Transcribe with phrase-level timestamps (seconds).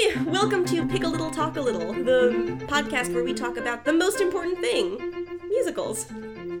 [0.00, 3.84] Hey, welcome to Pick a Little Talk a Little, the podcast where we talk about
[3.84, 4.96] the most important thing
[5.46, 6.06] musicals.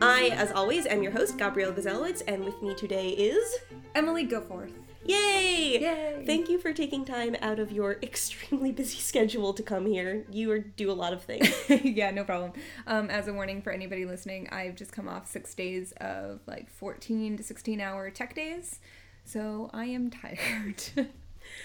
[0.02, 3.56] I, as always, am your host, Gabrielle Gazelowitz, and with me today is.
[3.94, 4.74] Emily Goforth.
[5.06, 5.80] Yay!
[5.80, 6.22] Yay!
[6.26, 10.26] Thank you for taking time out of your extremely busy schedule to come here.
[10.30, 11.50] You are, do a lot of things.
[11.82, 12.52] yeah, no problem.
[12.86, 16.68] Um, as a warning for anybody listening, I've just come off six days of like
[16.68, 18.80] 14 to 16 hour tech days,
[19.24, 21.08] so I am tired.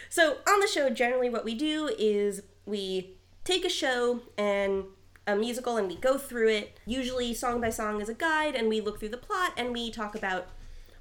[0.10, 4.86] So, on the show, generally what we do is we take a show and
[5.28, 8.70] a musical and we go through it, usually song by song as a guide, and
[8.70, 10.48] we look through the plot and we talk about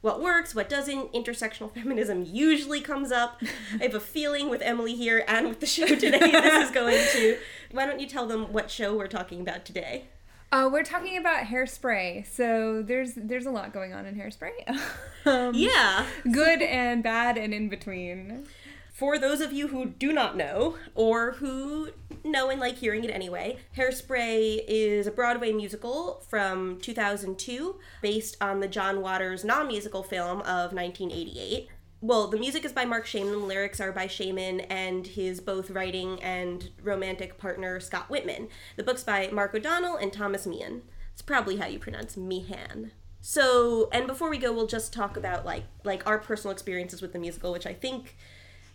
[0.01, 1.12] what works, what doesn't.
[1.12, 3.41] Intersectional feminism usually comes up.
[3.80, 6.98] I have a feeling with Emily here and with the show today, this is going
[7.12, 7.39] to.
[7.73, 10.05] Why don't you tell them what show we're talking about today?
[10.53, 14.53] Uh, we're talking about hairspray, so there's there's a lot going on in hairspray.
[15.27, 16.06] um, Yeah.
[16.30, 18.47] good and bad and in between.
[18.95, 21.91] For those of you who do not know, or who
[22.23, 28.61] know and like hearing it anyway, Hairspray is a Broadway musical from 2002 based on
[28.61, 31.67] the John Waters non musical film of 1988.
[32.03, 35.70] Well, the music is by Marc Shaiman, the lyrics are by Shaiman and his both
[35.70, 38.48] writing and romantic partner Scott Wittman.
[38.77, 40.83] The book's by Mark O'Donnell and Thomas Meehan.
[41.12, 42.92] It's probably how you pronounce Meehan.
[43.20, 47.12] So, and before we go, we'll just talk about like like our personal experiences with
[47.12, 48.17] the musical, which I think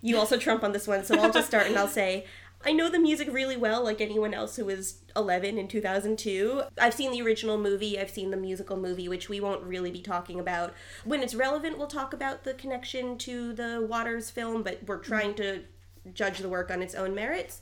[0.01, 1.03] you also trump on this one.
[1.03, 2.25] So I'll just start and I'll say
[2.65, 6.63] I know the music really well, like anyone else who was 11 in 2002.
[6.77, 10.01] I've seen the original movie, I've seen the musical movie, which we won't really be
[10.01, 10.73] talking about.
[11.05, 15.35] When it's relevant, we'll talk about the connection to the Waters film, but we're trying
[15.35, 15.63] to
[16.13, 17.61] judge the work on its own merits.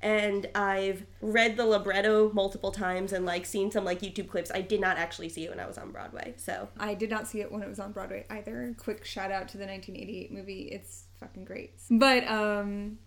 [0.00, 4.50] And I've read the libretto multiple times and like seen some like YouTube clips.
[4.54, 6.34] I did not actually see it when I was on Broadway.
[6.36, 8.74] So I did not see it when it was on Broadway either.
[8.78, 10.68] Quick shout out to the 1988 movie.
[10.70, 11.72] It's fucking great.
[11.90, 12.98] But um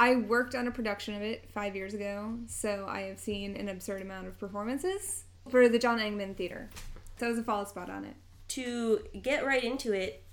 [0.00, 3.68] I worked on a production of it 5 years ago, so I have seen an
[3.68, 6.70] absurd amount of performances for the John Engman Theater.
[7.18, 8.16] So it was a follow spot on it.
[8.48, 10.24] to get right into it,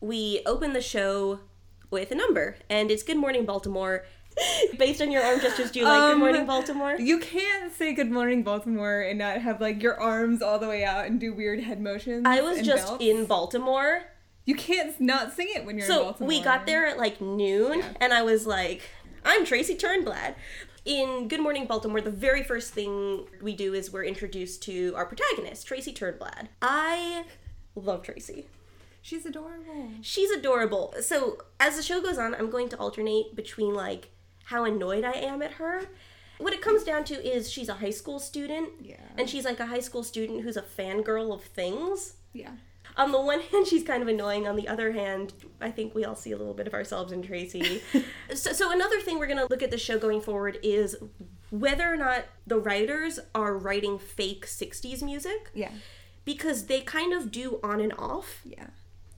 [0.00, 1.40] we open the show
[1.90, 4.04] with a number, and it's Good Morning Baltimore.
[4.78, 6.96] Based on your arm gestures, do you like Good Um, Morning Baltimore?
[6.98, 10.84] You can't say good morning Baltimore and not have like your arms all the way
[10.84, 12.24] out and do weird head motions.
[12.26, 13.04] I was just belts.
[13.04, 14.02] in Baltimore,
[14.44, 16.28] You can't not sing it when you're in so Baltimore.
[16.28, 17.92] we got there at like noon, Yeah.
[18.00, 18.82] and I was like,
[19.24, 20.34] "I'm Tracy Turnblad."
[20.84, 25.06] In Good Morning Baltimore, the very first thing we do is we're introduced to our
[25.06, 26.48] protagonist, Tracy Turnblad.
[26.60, 27.24] I
[27.74, 28.48] love Tracy.
[29.00, 29.88] She's adorable.
[30.02, 30.92] She's adorable.
[31.00, 34.10] So as the show goes on, I'm going to alternate between like
[34.44, 35.86] how annoyed I am at her.
[36.36, 38.68] What it comes down to is she's a high school student.
[38.82, 38.96] Yeah.
[39.16, 42.16] And she's like a high school student who's a fangirl of things.
[42.34, 42.50] Yeah.
[42.96, 44.46] On the one hand, she's kind of annoying.
[44.46, 47.22] On the other hand, I think we all see a little bit of ourselves in
[47.22, 47.82] Tracy.
[48.34, 50.96] so, so another thing we're going to look at the show going forward is
[51.50, 55.70] whether or not the writers are writing fake 60s music Yeah.
[56.24, 58.40] because they kind of do on and off.
[58.44, 58.66] Yeah.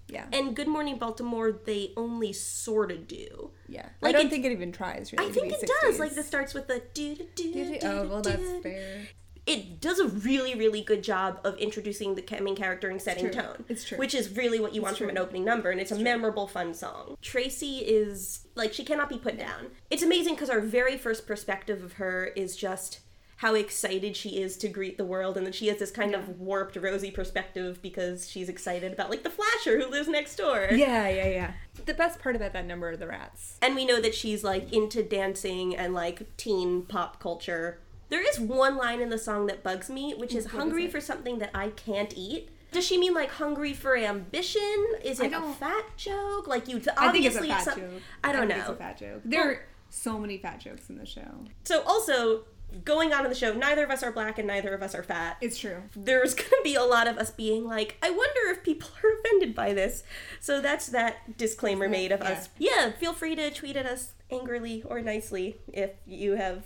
[0.09, 0.27] Yeah.
[0.33, 3.51] And Good Morning Baltimore, they only sort of do.
[3.69, 3.89] Yeah.
[4.01, 5.29] Like I don't it- think it even tries really.
[5.29, 5.99] I think it does.
[5.99, 7.75] Like this starts with the do do do Did do.
[7.75, 7.85] it?
[7.85, 9.09] Oh well, that's fair.
[9.47, 13.43] It does a really, really good job of introducing the main character and setting true.
[13.43, 13.65] tone.
[13.69, 13.97] It's true.
[13.97, 16.75] Which is really what you want from an opening number, and it's, a memorable, fun
[16.75, 17.17] song.
[17.23, 19.69] Tracy is like she cannot be put down.
[19.91, 23.01] It's amazing because our very first perspective of her is just
[23.37, 26.41] how excited she is to greet the world, and then she has this kind of
[26.41, 30.69] warped, rosy perspective because she's excited about like the flasher who lives next door.
[30.73, 31.53] Yeah, yeah, yeah.
[31.85, 33.59] The best part about that number are the rats.
[33.61, 37.79] and we know that she's like into dancing and like teen pop culture.
[38.09, 40.93] There is one line in the song that bugs me, which is hungry it?
[40.93, 42.51] for something that I can't eat.
[42.73, 44.87] Does she mean like hungry for ambition?
[45.03, 46.47] Is it a fat joke?
[46.47, 48.03] Like you obviously I think it's a fat some- joke.
[48.23, 49.23] I don't think It's a fat joke.
[49.25, 51.47] There are so many fat jokes in the show.
[51.65, 52.45] So also
[52.85, 55.03] going on in the show, neither of us are black and neither of us are
[55.03, 55.39] fat.
[55.41, 55.83] It's true.
[55.95, 59.55] There's gonna be a lot of us being like, I wonder if people are offended
[59.55, 60.03] by this.
[60.41, 62.31] So that's that disclaimer made of yeah.
[62.31, 62.49] us.
[62.59, 66.65] Yeah, feel free to tweet at us angrily or nicely if you have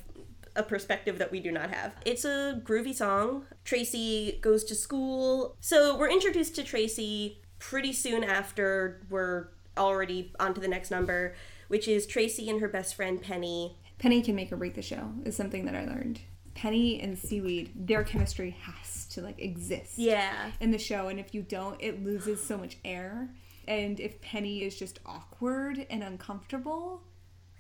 [0.57, 1.95] a perspective that we do not have.
[2.05, 3.47] It's a groovy song.
[3.65, 5.57] Tracy goes to school.
[5.61, 9.49] So we're introduced to Tracy pretty soon after we're
[9.79, 11.35] already on to the next number,
[11.69, 13.79] which is Tracy and her best friend Penny.
[13.99, 16.21] Penny can make or break the show is something that I learned.
[16.55, 19.99] Penny and Seaweed, their chemistry has to like exist.
[19.99, 20.51] Yeah.
[20.61, 23.29] in the show and if you don't it loses so much air
[23.69, 27.03] and if penny is just awkward and uncomfortable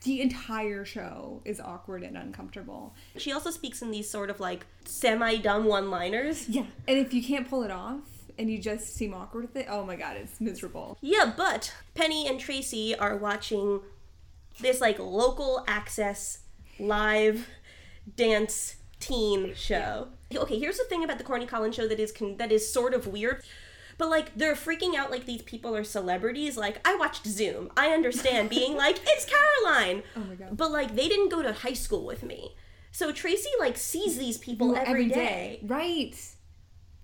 [0.04, 4.66] the entire show is awkward and uncomfortable She also speaks in these sort of like
[4.84, 6.48] semi dumb one liners.
[6.48, 8.00] yeah and if you can't pull it off
[8.38, 12.26] and you just seem awkward with it oh my god it's miserable Yeah, but Penny
[12.26, 13.80] and Tracy are watching
[14.60, 16.38] this like local access
[16.78, 17.46] live
[18.16, 20.08] dance teen show.
[20.34, 22.94] Okay, here's the thing about the Corny Collins show that is con- that is sort
[22.94, 23.42] of weird.
[24.00, 26.56] But like they're freaking out like these people are celebrities.
[26.56, 27.70] Like I watched Zoom.
[27.76, 30.02] I understand being like it's Caroline.
[30.16, 30.56] Oh my God.
[30.56, 32.56] But like they didn't go to high school with me.
[32.92, 35.60] So Tracy like sees these people every day.
[35.62, 36.16] Right.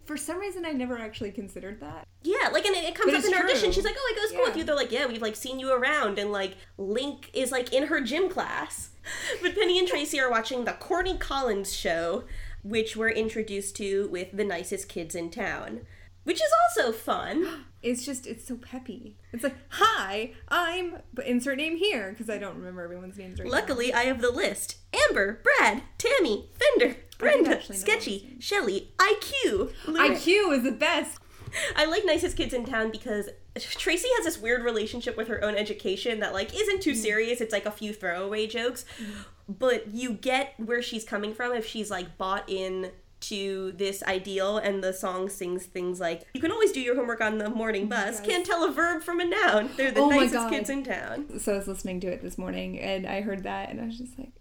[0.06, 2.06] For some reason, I never actually considered that.
[2.22, 3.72] Yeah, like and it, it comes But up in her audition.
[3.72, 5.58] She's like, "Oh, I go to school with you." They're like, "Yeah, we've like seen
[5.60, 8.90] you around." And like Link is like in her gym class.
[9.42, 12.25] But Penny and Tracy are watching the Corny Collins show,
[12.64, 15.82] which we're introduced to with the nicest kids in town,
[16.26, 17.46] which is also fun.
[17.82, 19.14] It's just, it's so peppy.
[19.32, 23.49] It's like, hi, I'm, but insert name here, because I don't remember everyone's names right
[23.49, 24.78] Luckily, I have the list:
[25.08, 29.73] Amber, Brad, Tammy, Fender, Brenda, actually know all those Sketchy, Shelly, IQ.
[29.87, 30.08] now.
[30.08, 31.20] IQ is the best.
[31.76, 35.55] I like nicest kids in town because Tracy has this weird relationship with her own
[35.55, 36.96] education that like isn't too mm.
[36.96, 37.40] serious.
[37.40, 39.26] It's like a few throwaway jokes, mm.
[39.49, 44.58] but you get where she's coming from if she's like bought in to this ideal
[44.58, 47.88] and the song sings things like you can always do your homework on the morning
[47.88, 48.20] bus Yes.
[48.26, 51.54] can't tell a verb from a noun they're the Oh nicest kids in town So
[51.54, 54.18] I was listening to it this morning, and I heard that, and I was just
[54.18, 54.32] like,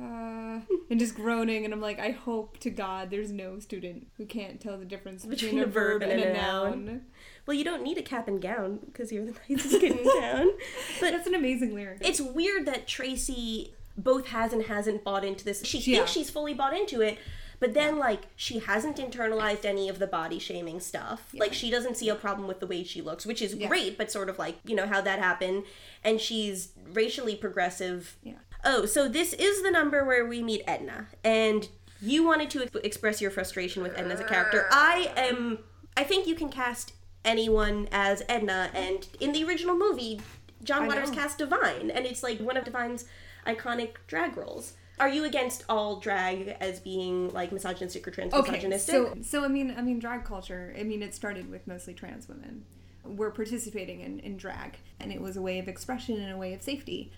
[0.00, 0.60] uh,
[0.90, 4.60] and just groaning, and I'm like, I hope to God there's no student who can't
[4.60, 7.02] tell the difference between, a verb and a noun.
[7.46, 10.50] well you don't need a cap and gown because you're the nicest kid in town
[11.00, 11.98] but That's an amazing lyric.
[12.02, 15.64] it's weird that Tracy both has and hasn't bought into this.
[15.64, 15.98] She Yeah.
[15.98, 17.18] thinks she's fully bought into it,
[17.60, 21.28] but then like she hasn't internalized any of the body shaming stuff.
[21.34, 23.68] Like she doesn't see a problem with the way she looks, which is Yeah.
[23.68, 25.64] great, but sort of like, you know, how that happened.
[26.04, 28.16] And she's racially progressive.
[28.22, 28.34] Yeah.
[28.64, 31.08] Oh, so this is the number where we meet Edna.
[31.24, 31.68] And
[32.00, 34.66] you wanted to ex- express your frustration with Edna as a character.
[34.70, 35.58] I am
[35.96, 36.92] I think you can cast
[37.24, 40.20] anyone as Edna and in the original movie
[40.62, 43.04] John Waters cast Divine and it's like one of Divine's
[43.46, 44.74] iconic drag roles.
[45.00, 48.94] Are you against all drag as being like misogynistic or trans misogynistic?
[48.94, 50.74] Okay, so so I mean I mean drag culture.
[50.78, 52.64] I mean it started with mostly trans women.
[53.04, 56.52] Were participating in, in drag, and it was a way of expression and a way
[56.52, 57.10] of safety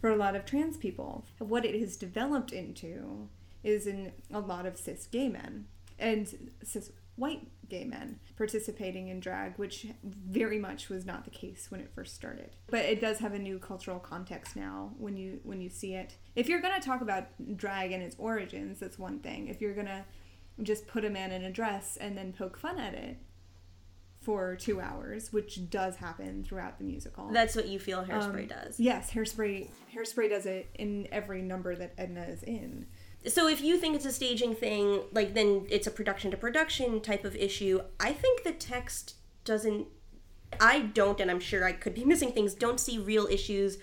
[0.00, 1.24] for a lot of trans people.
[1.38, 3.28] What it has developed into
[3.64, 5.66] is in a lot of cis gay men
[5.98, 11.70] and cis white gay men participating in drag, which very much was not the case
[11.70, 12.50] when it first started.
[12.70, 16.16] But it does have a new cultural context now when you when you see it.
[16.36, 17.26] If you're gonna talk about
[17.56, 19.48] drag and its origins, that's one thing.
[19.48, 20.04] If you're gonna
[20.62, 23.18] just put a man in a dress and then poke fun at it
[24.20, 27.30] for two hours, which does happen throughout the musical.
[27.32, 28.80] That's what you feel Hairspray Um, does.
[28.80, 29.70] Yes, hairspray.
[29.94, 32.86] Hairspray does it in every number that Edna is in.
[33.26, 37.00] So if you think it's a staging thing, like then it's a production to production
[37.00, 37.80] type of issue.
[37.98, 39.86] I think the text doesn't
[40.60, 43.78] I don't and I'm sure I could be missing things, don't see real issues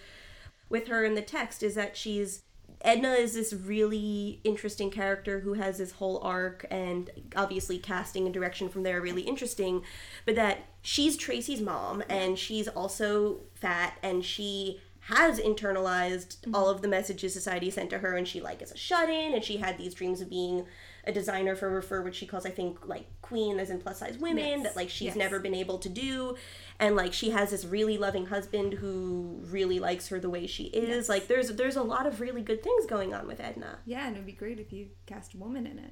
[0.69, 2.41] with her in the text is that she's
[2.81, 8.33] Edna is this really interesting character who has this whole arc and obviously casting and
[8.33, 9.81] direction from there are really interesting,
[10.23, 16.55] but that she's Tracy's mom and she's also fat and she has internalized mm-hmm.
[16.55, 19.43] all of the messages society sent to her and she like is a shut-in and
[19.43, 20.65] she had these dreams of being
[21.05, 24.17] a designer for for which she calls I think like queen as in plus size
[24.17, 24.63] women Yes.
[24.63, 25.15] that like she's Yes.
[25.15, 26.35] never been able to do
[26.79, 30.63] and like she has this really loving husband who really likes her the way she
[30.65, 31.09] is Yes.
[31.09, 34.15] like there's there's a lot of really good things going on with Edna Yeah, and
[34.15, 35.91] it would be great if you cast a woman in it.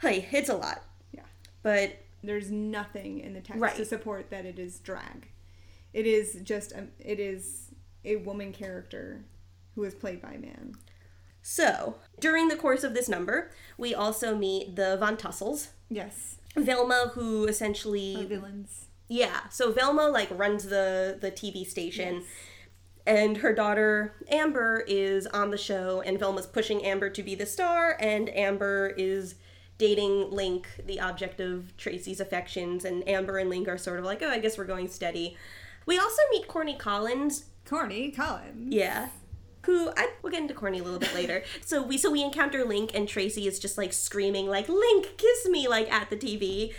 [0.00, 0.82] hey it's a lot
[1.12, 1.22] Yeah.
[1.62, 3.74] but There's nothing in the text Right.
[3.76, 5.28] to support that it is drag.
[5.92, 7.70] It is just a, it is
[8.04, 9.24] a woman character
[9.74, 10.74] who is played by a man.
[11.42, 16.36] so during the course of this number we also meet the Von Tussles Yes.
[16.56, 18.86] Velma who essentially Our villains.
[19.08, 22.16] Yeah, so Velma like runs the the TV station.
[22.16, 22.24] Yes.
[23.06, 27.44] And her daughter Amber is on the show, and Velma's pushing Amber to be the
[27.44, 29.34] star, and Amber is
[29.76, 34.22] dating Link, the object of Tracy's affections, and Amber and Link are sort of like,
[34.22, 35.36] oh, I guess we're going steady.
[35.84, 38.72] We also meet Corny Collins, Corny Collins.
[38.74, 39.08] yeah,
[39.62, 41.42] who I we'll get into Corny a little bit later.
[41.64, 45.46] So we so we encounter Link, and Tracy is just like screaming like Link, kiss
[45.48, 46.72] me, like at the TV,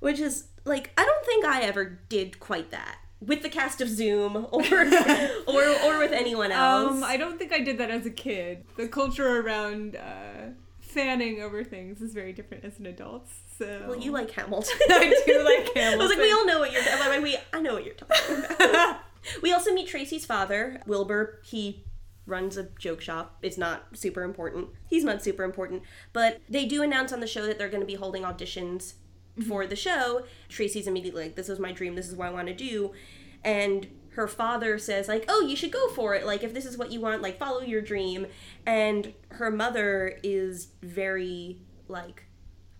[0.00, 3.88] which is like I don't think I ever did quite that with the cast of
[3.88, 4.62] Zoom or
[5.46, 6.92] or or with anyone else.
[6.92, 8.64] Um, I don't think I did that as a kid.
[8.76, 13.28] The culture around uh, fanning over things is very different as an adult.
[13.58, 14.76] So well, you like Hamilton.
[14.88, 15.94] I do like Hamilton.
[15.94, 16.82] I was like, we all know what you're.
[16.82, 19.00] Like, we I know what you're talking about.
[19.42, 21.40] We also meet Tracy's father, Wilbur.
[21.44, 21.84] He
[22.26, 23.38] runs a joke shop.
[23.42, 24.68] It's not super important.
[24.86, 25.82] He's not super important,
[26.12, 28.94] but they do announce on the show that they're going to be holding auditions
[29.38, 29.48] mm-hmm.
[29.48, 30.24] for the show.
[30.48, 31.94] Tracy's immediately like, "This is my dream.
[31.94, 32.92] This is what I want to do,"
[33.44, 36.26] and her father says like, "Oh, you should go for it.
[36.26, 38.26] Like if this is what you want, like follow your dream."
[38.66, 42.24] And her mother is very like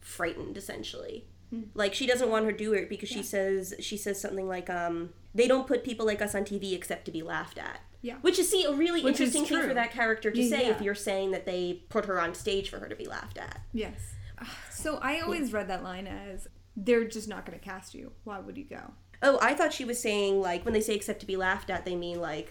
[0.01, 1.27] frightened essentially.
[1.75, 4.69] Like she doesn't want her to do it because she says she says something like
[4.69, 7.81] um they don't put people like us on TV except to be laughed at.
[8.03, 8.17] Yeah.
[8.21, 10.81] Which is see a really Which interesting thing for that character to Yeah, say if
[10.81, 13.61] you're saying that they put her on stage for her to be laughed at.
[13.73, 14.15] Yes.
[14.71, 18.13] So I always read that line as they're just not going to cast you.
[18.23, 18.93] Why would you go?
[19.21, 21.85] Oh, I thought she was saying like when they say except to be laughed at,
[21.85, 22.49] they mean like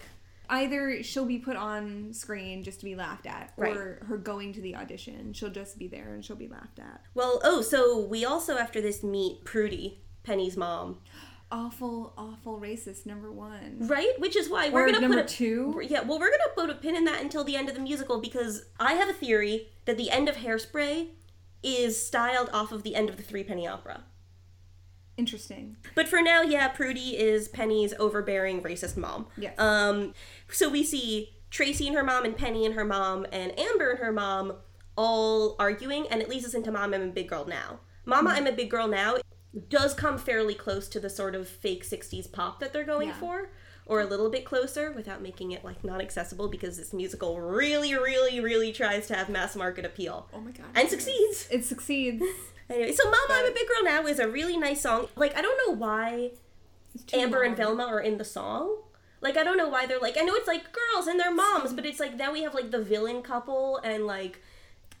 [0.50, 3.76] Either she'll be put on screen just to be laughed at, or Right.
[4.08, 7.02] her going to the audition, she'll just be there and she'll be laughed at.
[7.14, 10.98] well, oh, so we also after this meet Prudy, Penny's mom,
[11.50, 13.78] Awful, awful racist number one.
[13.80, 14.12] right?
[14.18, 15.80] Which is why we're Or gonna number put a, two.
[15.82, 18.20] Yeah, well, we're gonna put a pin in that until the end of the musical
[18.20, 21.08] because I have a theory that the end of Hairspray
[21.62, 24.04] is styled off of the end of the Threepenny Opera.
[25.18, 25.76] Interesting.
[25.94, 29.26] But for now, yeah, Prudy is Penny's overbearing racist mom.
[29.36, 29.58] Yes.
[29.58, 30.14] Um,
[30.50, 33.98] so we see Tracy and her mom, and Penny and her mom, and Amber and
[33.98, 34.54] her mom
[34.96, 37.80] all arguing, and it leads us into Mom, I'm a Big Girl Now.
[38.04, 39.16] Mama, I'm a Big Girl Now
[39.70, 43.14] does come fairly close to the sort of fake 60s pop that they're going Yeah.
[43.14, 43.50] for,
[43.86, 47.94] or a little bit closer without making it like not accessible because this musical really,
[47.94, 50.28] really, really tries to have mass market appeal.
[50.34, 50.66] Oh my god.
[50.74, 51.48] And succeeds.
[51.50, 52.22] It succeeds.
[52.70, 55.08] Anyway, so Mama, I'm a Big Girl Now is a really nice song.
[55.16, 56.32] Like, I don't know why
[57.12, 57.56] Amber and.
[57.56, 58.76] Velma are in the song.
[59.20, 61.72] Like I don't know why they're like I know it's like girls and their moms,
[61.72, 64.40] but it's like now we have like the villain couple and like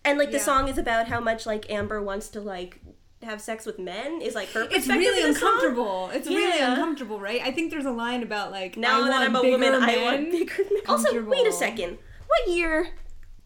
[0.04, 0.42] and like the Yeah.
[0.42, 2.80] song is about how much like Amber wants to like
[3.22, 5.48] have sex with men is like her It's really the song.
[5.54, 6.10] uncomfortable.
[6.12, 7.40] It's really uncomfortable, right?
[7.44, 10.04] I think there's a line about like Now I that I'm a woman, I men.
[10.04, 10.82] want bigger men.
[10.88, 11.98] Also, wait a second.
[12.26, 12.88] What year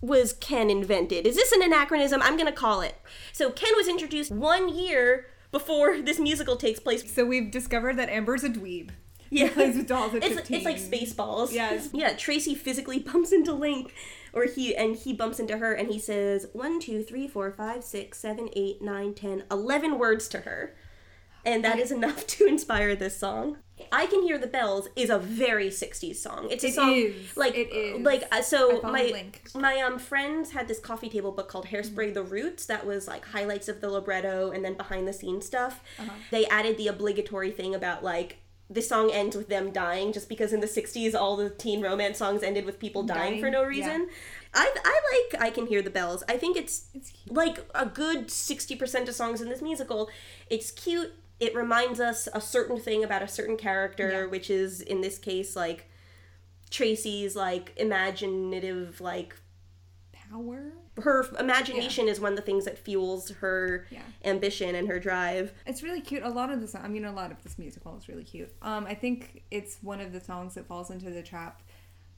[0.02, 1.26] was Ken invented?
[1.26, 2.20] Is this an anachronism?
[2.22, 2.96] I'm gonna call it.
[3.32, 7.10] So Ken was introduced one year before this musical takes place.
[7.10, 8.90] So we've discovered that Amber's a dweeb.
[9.30, 9.48] Yeah.
[9.48, 10.56] plays with dolls at it's, 15.
[10.56, 11.52] it's like Spaceballs.
[11.52, 11.88] Yes.
[11.94, 13.94] Yeah, Tracy physically bumps into Link,
[14.34, 17.82] or he and he bumps into her, and he says one, two, three, four, five,
[17.82, 20.74] six, seven, eight, nine, ten, eleven words to her,
[21.46, 23.56] and that is enough to inspire this song.
[23.90, 26.48] I can hear the bells is a very '60s song.
[26.50, 27.36] It's a It song is.
[27.36, 28.02] like It is.
[28.02, 29.24] like uh, so my
[29.54, 33.24] my um friends had this coffee table book called Hairspray the Roots that was like
[33.26, 35.82] highlights of the libretto and then behind the scenes stuff.
[35.98, 36.10] Uh-huh.
[36.30, 38.38] They added the obligatory thing about like
[38.70, 42.16] the song ends with them dying just because in the 60s all the teen romance
[42.16, 43.66] songs ended with people dying, Dying, for no yeah.
[43.66, 44.08] reason.
[44.54, 45.00] I I
[45.32, 46.22] like I can hear the bells.
[46.28, 50.08] I think it's It's like a good 60% of songs in this musical.
[50.48, 51.12] It's cute.
[51.42, 54.26] It reminds us a certain thing about a certain character, Yeah.
[54.26, 55.90] which is in this case like
[56.70, 59.34] Tracy's like imaginative like
[60.12, 60.72] Power.
[61.02, 64.02] her imagination is one of the things that fuels her Yeah.
[64.24, 65.52] ambition and her drive.
[65.66, 66.22] It's really cute.
[66.22, 68.54] A lot of the song, I mean, a lot of this musical is really cute.
[68.62, 71.60] Um, I think it's one of the songs that falls into the trap.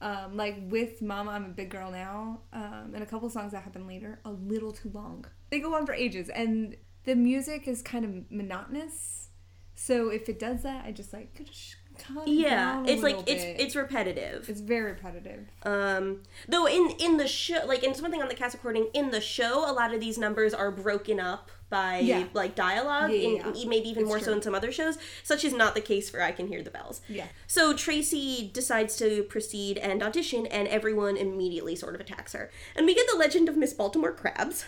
[0.01, 3.63] Um, like with Mama, I'm a Big Girl Now, um, and a couple songs that
[3.63, 5.25] happen later, a little too long.
[5.49, 9.29] They go on for ages, and the music is kind of monotonous.
[9.75, 13.33] So if it does that, I just like could just cut Yeah, it's like little
[13.33, 14.49] it's it's repetitive.
[14.49, 15.47] it's very repetitive.
[15.63, 19.21] Um, though in in the show, like in something on the cast recording, in the
[19.21, 22.25] show, a lot of these numbers are broken up by Yeah.
[22.33, 24.97] like dialogue, Yeah, yeah, in, maybe even It's more so in some other shows.
[25.23, 27.01] Such is not the case for I Can Hear the Bells.
[27.09, 27.27] Yeah.
[27.47, 32.49] So Tracy decides to proceed and audition, and everyone immediately sort of attacks her.
[32.75, 34.65] And we get the legend of Miss Baltimore Crabs,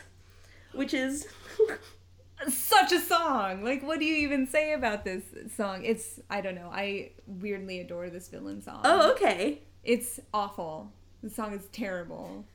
[0.74, 1.28] which is
[2.50, 3.64] such a song.
[3.64, 5.24] Like, what do you even say about this
[5.56, 5.84] song?
[5.84, 6.70] It's I don't know.
[6.72, 8.82] I weirdly adore this villain song.
[8.84, 9.62] oh okay.
[9.84, 10.92] it's awful.
[11.24, 12.46] The song is terrible.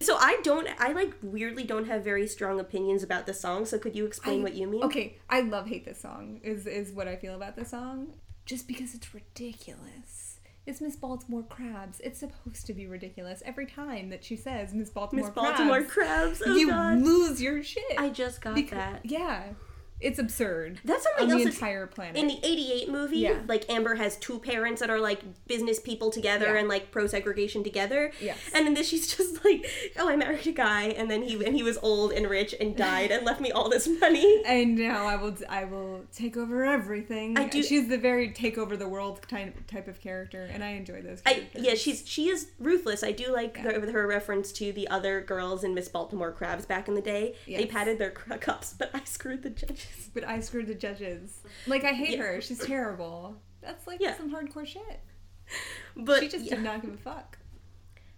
[0.00, 3.64] So I don't, I like weirdly don't have very strong opinions about the song.
[3.64, 4.82] So could you explain I- what you mean?
[4.84, 6.40] Okay, I love hate this song.
[6.42, 8.14] Is is what I feel about the song.
[8.44, 10.25] Just because it's ridiculous.
[10.66, 12.00] It's Miss Baltimore Crabs.
[12.00, 16.38] It's supposed to be ridiculous every time that she says Miss Baltimore Miss Baltimore Crabs.
[16.38, 16.42] Crabs.
[16.44, 16.98] Oh you god.
[17.02, 17.84] lose your shit.
[17.96, 19.00] I just got Becau- that.
[19.04, 19.44] Yeah,
[20.00, 20.80] it's absurd.
[20.84, 22.16] That's something on else the entire planet.
[22.16, 23.40] In the 88 movie, Yeah.
[23.48, 26.58] like Amber has two parents that are like business people together Yeah.
[26.60, 28.12] and like pro segregation together.
[28.20, 28.36] Yes.
[28.54, 29.66] And in this she's just like,
[29.98, 32.76] Oh, I married a guy and then he and he was old and rich and
[32.76, 34.42] died and left me all this money.
[34.46, 37.38] and now I will I will take over everything.
[37.38, 40.70] I do- She's the very take over the world type type of character, and I
[40.72, 41.22] enjoy those.
[41.24, 43.02] I yeah, she's she is ruthless.
[43.02, 43.72] I do like Yeah.
[43.80, 47.34] her, her reference to the other girls in Miss Baltimore Crabs back in the day.
[47.46, 47.72] They Yes.
[47.72, 49.85] patted their cups, but I screwed the judges.
[50.14, 51.40] But I screwed the judges.
[51.66, 52.22] Like I hate Yeah.
[52.24, 52.40] her.
[52.40, 53.36] She's terrible.
[53.60, 54.16] That's like Yeah.
[54.16, 55.00] some hardcore shit.
[55.96, 56.54] But she just yeah.
[56.56, 57.38] did not give a fuck.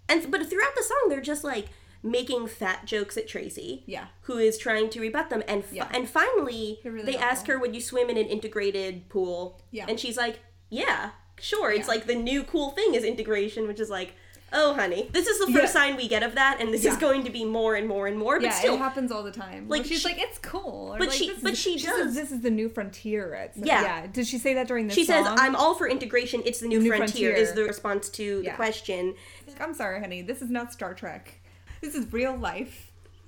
[0.09, 1.67] and but throughout the song, they're just like
[2.03, 3.83] making fat jokes at Tracy.
[3.87, 4.07] Yeah.
[4.23, 5.89] who is trying to rebut them and fi- Yeah.
[5.93, 9.87] and finally really they ask her would you swim in an integrated pool Yeah.
[9.89, 10.39] and she's like
[10.71, 11.11] yeah
[11.41, 14.13] sure, it's like the new cool thing is integration, which is like,
[14.53, 15.81] oh, honey, this is the first Yeah.
[15.81, 18.19] sign we get of that, and this is going to be more and more and
[18.19, 18.37] more.
[18.39, 19.69] But yeah, still, it happens all the time.
[19.69, 20.95] like, she's she- like, it's cool.
[20.95, 22.15] Or but like, she- but is- she says does.
[22.15, 23.51] This is the new frontier.
[23.57, 23.83] Yeah.
[23.83, 24.07] yeah.
[24.07, 26.43] Did she say that during this she says, "I'm all for integration.
[26.45, 27.33] It's the new, New frontier, frontier.
[27.35, 29.15] Is the response to the question
[29.61, 30.23] I'm sorry, honey.
[30.23, 31.41] This is not Star Trek.
[31.81, 32.85] This is real life.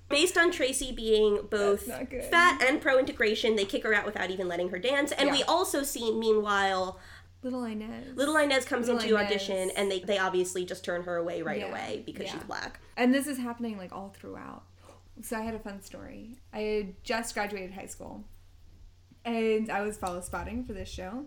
[0.08, 2.24] based on Tracy being both That's not good.
[2.24, 3.54] fat and pro integration.
[3.54, 6.98] They kick her out without even letting her dance, and we also see meanwhile
[7.42, 8.16] Little Inez.
[8.16, 9.26] Little Inez comes Little into Inez.
[9.26, 11.68] audition, and they they obviously just turn her away right Yeah.
[11.70, 12.32] away because Yeah.
[12.32, 12.80] she's black.
[12.96, 14.64] And this is happening like all throughout.
[15.22, 16.36] So I had a fun story.
[16.52, 18.24] I had just graduated high school.
[19.24, 21.26] And I was follow spotting for this show.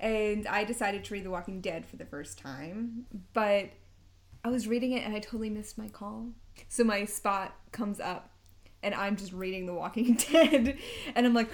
[0.00, 3.06] And I decided to read The Walking Dead for the first time.
[3.32, 3.70] But
[4.44, 6.28] I was reading it and I totally missed my call.
[6.68, 8.30] So my spot comes up
[8.82, 10.76] and I'm just reading The Walking Dead.
[11.14, 11.50] And I'm like,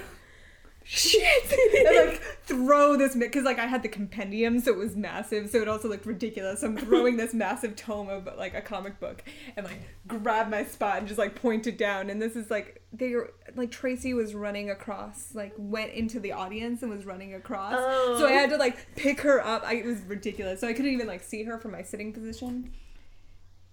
[0.85, 1.53] shit!
[1.87, 5.59] and like throw this because like I had the compendium, so it was massive, so
[5.59, 6.61] it also looked ridiculous.
[6.61, 9.23] So I'm throwing this massive tome of like a comic book
[9.57, 12.11] and like grab my spot and just like point it down.
[12.11, 16.33] And this is like they were like Tracy was running across, like went into the
[16.33, 17.75] audience and was running across.
[17.77, 18.17] Oh.
[18.19, 18.35] So I oh.
[18.35, 19.63] had to like pick her up.
[19.65, 20.61] I, it was ridiculous.
[20.61, 22.73] So I couldn't even like see her from my sitting position.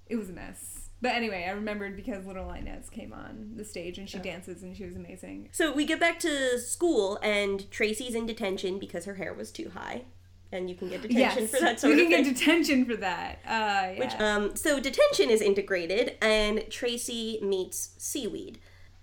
[0.07, 0.86] It was a mess.
[1.01, 4.75] But anyway, I remembered because Little Inez came on the stage and she dances and
[4.75, 5.49] she was amazing.
[5.51, 9.69] So we get back to school, and Tracy's in detention because her hair was too
[9.75, 10.05] high,
[10.51, 13.39] and you can get detention for that sort you of can get detention for that.
[13.45, 13.49] Uh,
[13.93, 13.99] yeah.
[13.99, 18.59] Which, um, so detention is integrated, and Tracy meets Seaweed.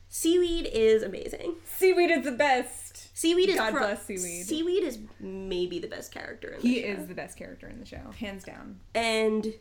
[0.08, 1.54] Seaweed is amazing.
[1.76, 3.16] Seaweed is the best.
[3.16, 4.46] Seaweed is God pro- bless Seaweed.
[4.46, 6.88] Seaweed is maybe the best character in the He show.
[6.88, 8.80] is the best character in the show, hands down.
[8.94, 9.54] and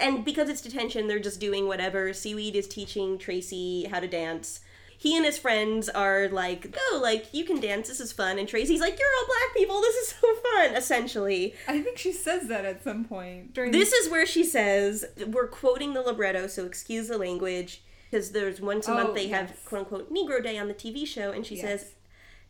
[0.00, 2.12] and because it's detention, they're just doing whatever.
[2.12, 4.60] Seaweed is teaching Tracy how to dance.
[4.98, 7.88] He and his friends are like, "Oh, like you can dance.
[7.88, 9.80] This is fun." And Tracy's like, "You're all black people.
[9.82, 13.92] This is so fun." Essentially, I think she says that at some point during this
[13.92, 18.86] is where she says, "We're quoting the libretto, so excuse the language." Because there's once
[18.88, 19.50] a Oh, month they yes.
[19.50, 21.64] have quote unquote Negro Day on the TV show, and she Yes.
[21.64, 21.92] says,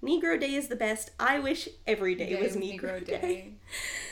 [0.03, 1.11] "Negro Day is the best.
[1.19, 3.59] I wish every day, Day was of Negro, Day." Oh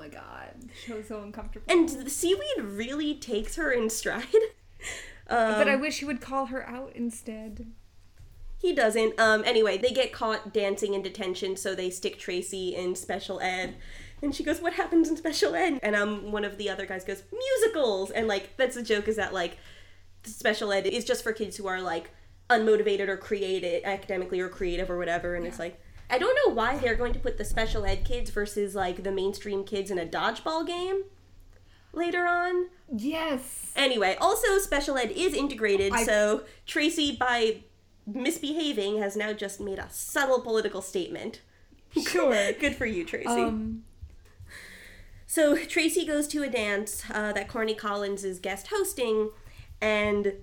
[0.00, 1.66] my god, the show's so uncomfortable.
[1.68, 4.24] And the seaweed really takes her in stride.
[5.28, 7.70] Um, but I wish he would call her out instead.
[8.58, 9.20] He doesn't.
[9.20, 13.76] Um, anyway, they get caught dancing in detention, so they stick Tracy in special ed.
[14.22, 17.04] And she goes, "What happens in special ed?" And um, one of the other guys
[17.04, 19.56] goes, "Musicals." And like, that's the joke is that like,
[20.24, 22.10] special ed is just for kids who are like
[22.48, 25.36] unmotivated or creative, academically or creative or whatever.
[25.36, 25.80] And it's like,
[26.10, 29.12] I don't know why they're going to put the special ed kids versus like the
[29.12, 31.04] mainstream kids in a dodgeball game
[31.92, 32.66] later on.
[32.94, 33.72] Yes.
[33.76, 37.62] Anyway, also special ed is integrated, I- so Tracy, by
[38.06, 41.40] misbehaving, has now just made a subtle political statement.
[42.06, 42.52] Sure.
[42.60, 43.26] Good for you, Tracy.
[43.28, 43.84] Um,
[45.26, 49.30] so Tracy goes to a dance uh, that Corny Collins is guest hosting,
[49.80, 50.34] and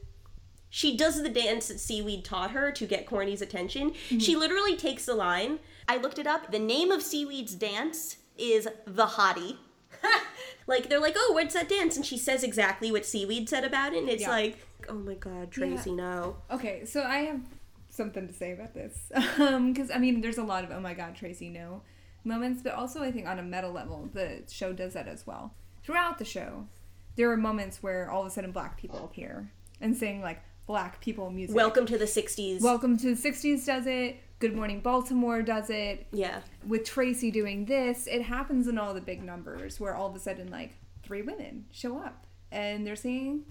[0.78, 3.94] she does the dance that Seaweed taught her to get Corny's attention.
[4.20, 5.58] She literally takes the line.
[5.88, 6.52] I looked it up.
[6.52, 9.58] The name of Seaweed's dance is the Hottie.
[10.68, 11.96] like they're like, oh, what's that dance?
[11.96, 14.30] And she says exactly what Seaweed said about it, and it's Yeah.
[14.30, 16.36] like, oh my god, Tracy, no.
[16.52, 17.42] okay, so I have
[17.90, 19.12] something to say about this.
[19.40, 21.82] Um, because I mean, there's a lot of oh my god, Tracy, no
[22.24, 25.56] moments, but also I think on a meta level, the show does that as well.
[25.84, 26.68] Throughout the show,
[27.16, 29.50] there are moments where all of a sudden black people appear
[29.82, 31.56] and saying like black people music.
[31.56, 32.62] Welcome to the '60s.
[32.62, 34.18] Welcome to the 60s does it.
[34.40, 36.06] Good Morning Baltimore does it.
[36.12, 36.42] yeah.
[36.68, 40.20] With Tracy doing this, it happens in all the big numbers where all of a
[40.20, 43.44] sudden like three women show up and they're singing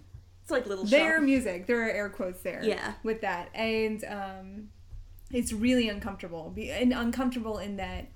[0.43, 1.25] It's like little their shop.
[1.25, 1.67] music.
[1.67, 2.61] There are air quotes there.
[2.63, 2.93] Yeah.
[3.03, 4.69] With that, and um,
[5.33, 6.55] it's really uncomfortable.
[6.57, 8.07] And uncomfortable in that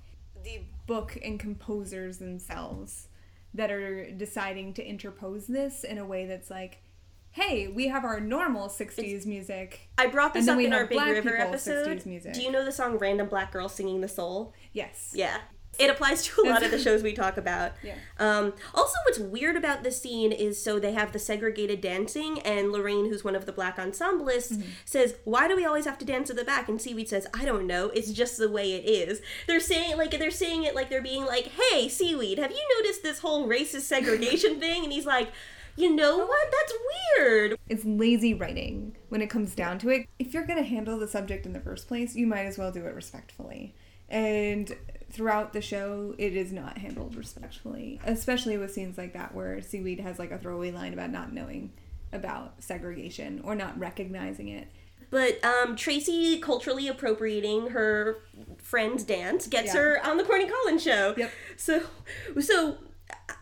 [0.43, 3.07] the book and composers themselves
[3.53, 6.81] that are deciding to interpose this in a way that's like,
[7.31, 9.89] hey, we have our normal '60s music.
[9.97, 11.87] I brought this up in our Big River episode.
[11.87, 12.33] 60s music.
[12.33, 14.53] Do you know the song "Random Black Girl Singing the Soul"?
[14.73, 15.11] Yes.
[15.15, 15.37] Yeah.
[15.79, 17.71] It applies to a lot of the shows we talk about.
[17.83, 17.95] Yeah.
[18.19, 22.71] Um, also, what's weird about this scene is so they have the segregated dancing, and
[22.73, 24.69] Lorraine, who's one of the black ensemblists, Mm-hmm.
[24.83, 27.45] says, "Why do we always have to dance at the back?" And Seaweed says, "I
[27.45, 27.89] don't know.
[27.95, 31.25] It's just the way it is." They're saying like they're saying it like they're being
[31.25, 35.29] like, "Hey, Seaweed, have you noticed this whole racist segregation thing?" And he's like,
[35.75, 36.51] "You know what?
[36.51, 36.73] That's
[37.17, 40.07] weird." It's lazy writing when it comes down to it.
[40.19, 42.71] If you're going to handle the subject in the first place, you might as well
[42.71, 43.75] do it respectfully.
[44.09, 44.75] And
[45.09, 49.99] throughout the show, it is not handled respectfully, especially with scenes like that where Seaweed
[50.01, 51.71] has like a throwaway line about not knowing
[52.13, 54.67] about segregation or not recognizing it.
[55.09, 58.19] But um, Tracy culturally appropriating her
[58.57, 59.79] friends dance gets Yeah.
[59.81, 61.13] her on the Corny Collins show.
[61.17, 61.31] Yep.
[61.57, 61.83] So,
[62.39, 62.77] so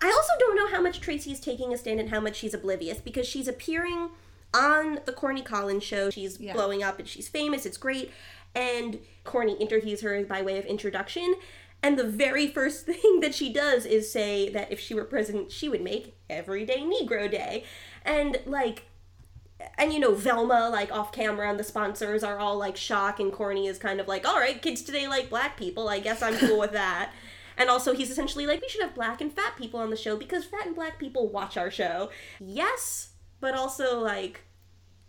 [0.01, 2.53] I also don't know how much Tracy is taking a stand and how much she's
[2.53, 4.09] oblivious because she's appearing
[4.53, 6.09] on the Corny Collins show.
[6.09, 6.53] She's Yeah.
[6.53, 7.65] blowing up and she's famous.
[7.65, 8.11] It's great.
[8.55, 11.35] And Corny interviews her by way of introduction.
[11.83, 15.51] And the very first thing that she does is say that if she were president,
[15.51, 17.63] she would make Everyday Negro Day.
[18.03, 18.83] And like,
[19.77, 23.31] and you know Velma like off camera and the sponsors are all like shocked and
[23.31, 26.37] Corny is kind of like all right kids today like black people I guess I'm
[26.37, 27.11] cool with that
[27.59, 30.17] and also he's essentially like we should have black and fat people on the show
[30.17, 34.41] because fat and black people watch our show yes but also like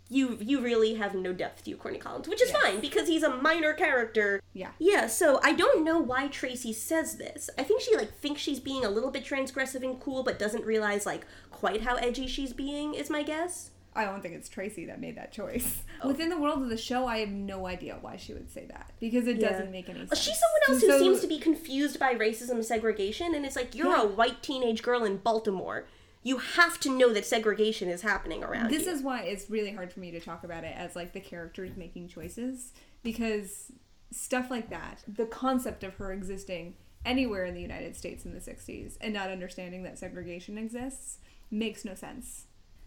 [0.09, 2.61] you you really have no depth to you Corny Collins which is Yes.
[2.61, 4.71] fine because he's a minor character Yeah.
[4.77, 7.49] yeah, so I don't know why Tracy says this.
[7.57, 10.65] I think she like thinks she's being a little bit transgressive and cool, but doesn't
[10.65, 12.93] realize like quite how edgy she's being.
[12.93, 13.71] Is my guess.
[13.93, 15.83] I don't think it's Tracy that made that choice.
[16.01, 16.07] Oh.
[16.07, 18.91] Within the world of the show, I have no idea why she would say that
[18.99, 19.49] because it Yeah.
[19.49, 20.17] doesn't make any sense.
[20.19, 23.55] She's someone else who So- seems to be confused by racism and segregation, and it's
[23.55, 24.03] like you're Yeah.
[24.03, 25.85] a white teenage girl in Baltimore.
[26.23, 28.91] You have to know that segregation is happening around This you.
[28.91, 31.75] is why it's really hard for me to talk about it as like the characters
[31.75, 32.71] making choices
[33.03, 33.71] because
[34.11, 36.75] stuff like that, the concept of her existing
[37.05, 41.17] anywhere in the United States in the 60s and not understanding that segregation exists
[41.49, 42.45] makes no sense.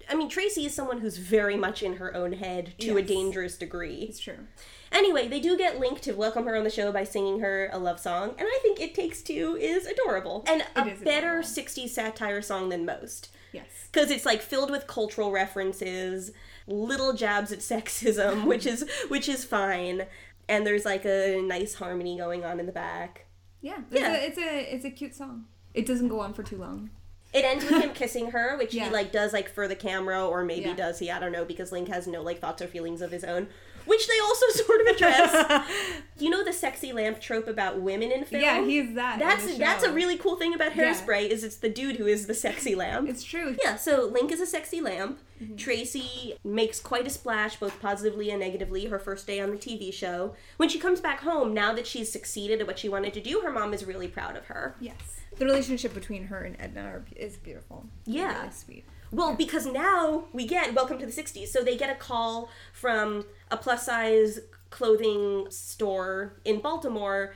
[0.08, 3.56] I mean, Tracy is someone who's very much in her own head to a dangerous
[3.56, 4.06] degree.
[4.08, 4.46] It's true.
[4.92, 7.78] Anyway, they do get Link to welcome her on the show by singing her a
[7.78, 10.44] love song, and I think It Takes Two is adorable.
[10.46, 11.48] And a better adorable.
[11.48, 13.30] 60s satire song than most.
[13.52, 13.88] Yes.
[13.92, 16.32] Because it's like filled with cultural references,
[16.66, 20.06] little jabs at sexism, which is which is fine.
[20.48, 23.26] And there's like a nice harmony going on in the back.
[23.60, 23.80] Yeah.
[23.90, 24.12] It's, Yeah.
[24.14, 25.46] A, it's a it's a cute song.
[25.72, 26.90] It doesn't go on for too long.
[27.34, 28.84] It ends with him kissing her, which Yeah.
[28.84, 30.76] he like does like for the camera, or maybe Yeah.
[30.76, 31.10] does he?
[31.10, 33.48] I don't know because Link has no like thoughts or feelings of his own,
[33.86, 35.66] which they also sort of address.
[36.18, 38.40] you know the sexy lamp trope about women in film?
[38.40, 39.18] Yeah, he's that.
[39.18, 40.92] That's that's a really cool thing about Yeah.
[40.94, 43.08] Hairspray is it's the dude who is the sexy lamp.
[43.08, 43.56] It's true.
[43.64, 45.18] yeah, so Link is a sexy lamp.
[45.42, 45.56] Mm-hmm.
[45.56, 49.92] Tracy makes quite a splash, both positively and negatively, her first day on the TV
[49.92, 50.36] show.
[50.56, 53.40] When she comes back home, now that she's succeeded at what she wanted to do,
[53.40, 54.76] her mom is really proud of her.
[54.80, 54.94] Yes.
[55.38, 57.86] The relationship between her and Edna are, is beautiful.
[58.06, 58.38] Yeah.
[58.40, 58.84] Really sweet.
[59.10, 61.48] Well, because now we get welcome to the 60s.
[61.48, 67.34] So they get a call from a plus size clothing store in Baltimore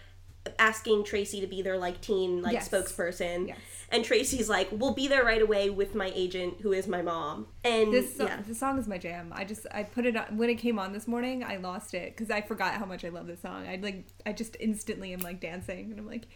[0.58, 2.68] asking Tracy to be their like teen like Yes.
[2.68, 3.48] spokesperson.
[3.48, 3.58] Yes.
[3.90, 7.46] And Tracy's like, "We'll be there right away with my agent who is my mom."
[7.64, 8.42] And This song, yeah.
[8.46, 9.32] this song is my jam.
[9.34, 11.42] I just I put it on when it came on this morning.
[11.44, 13.66] I lost it because I forgot how much I love this song.
[13.66, 16.26] I like I just instantly am like dancing and I'm like.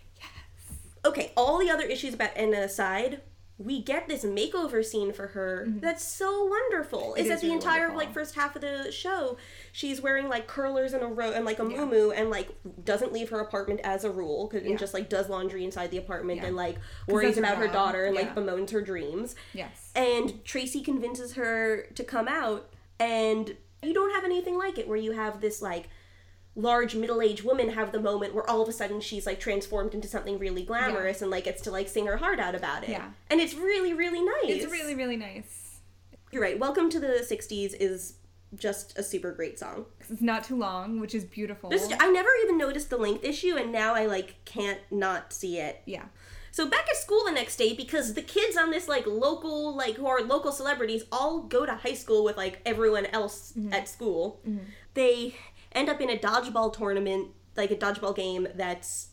[1.04, 3.20] Okay, all the other issues about Edna aside,
[3.58, 7.00] we get this makeover scene for her that's so wonderful.
[7.00, 7.18] Mm-hmm.
[7.18, 7.98] It is that the really entire wonderful.
[7.98, 9.36] like first half of the show,
[9.72, 11.78] she's wearing like curlers and a row and like a Yeah.
[11.78, 12.48] muumuu and like
[12.84, 14.60] doesn't leave her apartment as a rule Yeah.
[14.60, 16.48] and just like does laundry inside the apartment Yeah.
[16.48, 19.36] and like worries that's her about her daughter and like bemoans her dreams.
[19.52, 19.92] Yes.
[19.94, 24.96] And Tracy convinces her to come out, and you don't have anything like it where
[24.96, 25.88] you have this like
[26.54, 30.06] large middle-aged woman have the moment where all of a sudden she's like transformed into
[30.06, 32.90] something really glamorous and like gets to like sing her heart out about it.
[32.90, 33.10] Yeah.
[33.30, 34.44] And it's really really nice.
[34.44, 35.80] It's really really nice.
[36.30, 36.58] You're right.
[36.58, 38.14] Welcome to the 60s is
[38.54, 39.86] just a super great song.
[40.00, 41.70] It's not too long, which is beautiful.
[41.70, 45.58] This I never even noticed the length issue and now I like can't not see
[45.58, 45.82] it.
[45.86, 46.04] yeah.
[46.52, 49.96] So back at school the next day because the kids on this like local like
[49.96, 53.72] who are local celebrities all go to high school with like everyone else mm-hmm.
[53.72, 54.42] at school.
[54.46, 54.64] Mm-hmm.
[54.92, 55.34] They
[55.74, 59.08] end up in a dodgeball tournament, like a dodgeball game that's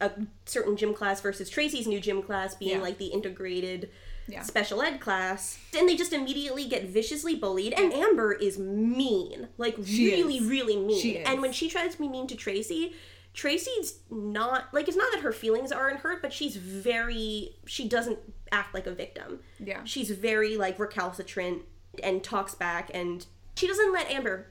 [0.00, 0.10] a
[0.46, 2.82] certain gym class versus Tracy's new gym class being Yeah.
[2.82, 3.90] like the integrated
[4.28, 4.42] Yeah.
[4.42, 5.58] special ed class.
[5.76, 9.48] And they just immediately get viciously bullied and Amber is mean.
[9.58, 10.44] Like She really is.
[10.44, 11.00] really mean.
[11.00, 11.26] She is.
[11.28, 12.94] And when she tries to be mean to Tracy,
[13.34, 18.18] Tracy's not like it's not that her feelings aren't hurt, but she's very she doesn't
[18.52, 19.40] act like a victim.
[19.58, 19.82] Yeah.
[19.84, 21.62] She's very like recalcitrant
[22.02, 24.46] and talks back and she doesn't let Amber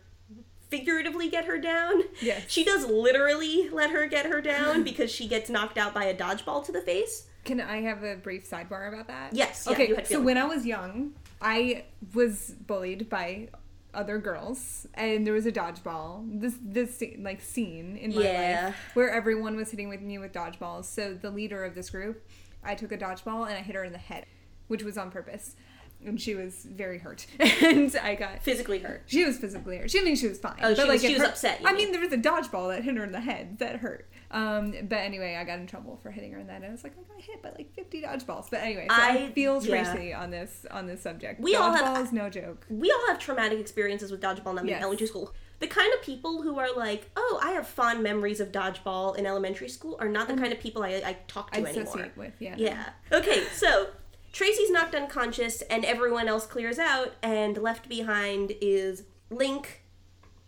[0.69, 2.03] figuratively get her down.
[2.21, 2.43] Yes.
[2.47, 6.15] She does literally let her get her down because she gets knocked out by a
[6.15, 7.27] dodgeball to the face.
[7.45, 9.33] Can I have a brief sidebar about that?
[9.33, 9.95] Yes, yeah, okay.
[9.95, 13.47] had so when I was young, I was bullied by
[13.93, 16.41] other girls, and there was a dodgeball.
[16.41, 18.65] This this like scene in my Yeah.
[18.67, 20.85] life where everyone was hitting with me with dodgeballs.
[20.85, 22.21] So the leader of this group,
[22.63, 24.25] I took a dodgeball and I hit her in the head,
[24.67, 25.55] which was on purpose,
[26.05, 27.25] and she was very hurt.
[27.39, 29.03] and I got Physically hurt.
[29.07, 29.89] she was physically hurt.
[29.91, 30.57] She I mean she was fine.
[30.61, 31.85] Oh, she was- it she was hurt- upset, I mean.
[31.85, 34.09] mean, there was a dodgeball that hit her in the head that hurt.
[34.29, 36.57] Um, but anyway, I got in trouble for hitting her in that.
[36.57, 38.49] And I was like, I got hit by like fifty dodgeballs.
[38.51, 39.83] But anyway, so I, I- feel yeah.
[39.93, 41.39] Tracy on this on this subject.
[41.41, 42.65] We all have- is no joke.
[42.69, 44.81] We all have traumatic experiences with dodgeball being Yes.
[44.81, 45.33] elementary school.
[45.59, 49.25] the kind of people who are like, oh, I have fond memories of dodgeball in
[49.25, 52.11] elementary school are not the kind of people I, I talk to I anymore.
[52.15, 52.53] with, yeah.
[52.57, 52.89] Yeah.
[53.11, 53.87] Okay, so
[54.33, 59.83] Tracy's knocked unconscious and everyone else clears out, and left behind is Link,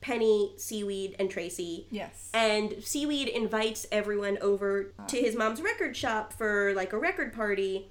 [0.02, 1.88] Penny, Seaweed, and Tracy.
[1.89, 2.30] Yes.
[2.34, 7.89] And Seaweed invites everyone over to his mom's record shop for like a record party.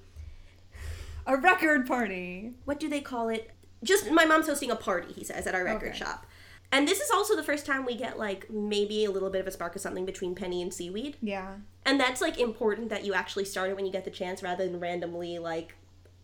[1.27, 2.53] A record party.
[2.65, 3.51] What do they call it?
[3.83, 5.97] Just my mom's hosting a party, he says, at our record Okay.
[5.97, 6.25] shop.
[6.71, 9.47] And this is also the first time we get like maybe a little bit of
[9.47, 11.17] a spark of something between Penny and Seaweed.
[11.21, 11.55] Yeah.
[11.85, 14.67] And that's like important that you actually start it when you get the chance rather
[14.67, 15.75] than randomly like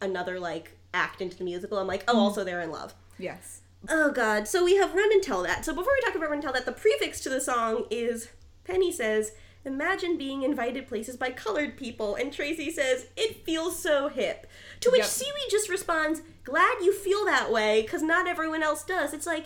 [0.01, 1.77] another like act into the musical.
[1.77, 2.21] I'm like, oh, mm-hmm.
[2.21, 2.93] also they're in love.
[3.17, 3.62] Yes.
[3.89, 4.47] Oh god.
[4.47, 5.65] So we have Run and Tell That.
[5.65, 8.29] So before we talk about Run and Tell That, the prefix to the song is
[8.63, 9.31] Penny says,
[9.63, 12.13] Imagine being invited places by colored people.
[12.13, 14.45] And Tracy says, It feels so hip.
[14.81, 15.10] To which Yep.
[15.10, 19.12] Seaweed just responds, Glad you feel that way, because not everyone else does.
[19.12, 19.45] It's like,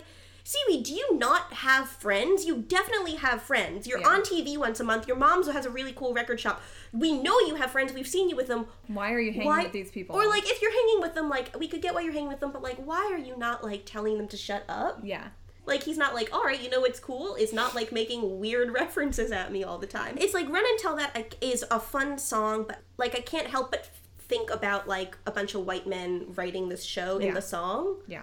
[0.50, 2.44] Seaweed, do you not have friends?
[2.44, 3.86] You definitely have friends.
[3.86, 4.08] You're Yeah.
[4.08, 5.06] on TV once a month.
[5.06, 6.60] Your mom has a really cool record shop.
[6.92, 7.92] We know you have friends.
[7.92, 8.66] We've seen you with them.
[8.88, 10.16] Why are you hanging Why- with these people?
[10.16, 12.40] Or like if you're hanging with them, like we could get why you're hanging with
[12.40, 14.98] them, but like why are you not like telling them to shut up?
[15.04, 15.28] Yeah.
[15.66, 17.36] Like he's not like, all right, you know what's cool?
[17.36, 20.16] It's not like making weird references at me all the time.
[20.18, 23.70] It's like Run and Tell That is a fun song, but like I can't help
[23.70, 27.34] but think about like a bunch of white men writing this show in Yeah.
[27.34, 27.98] the song.
[28.08, 28.22] Yeah.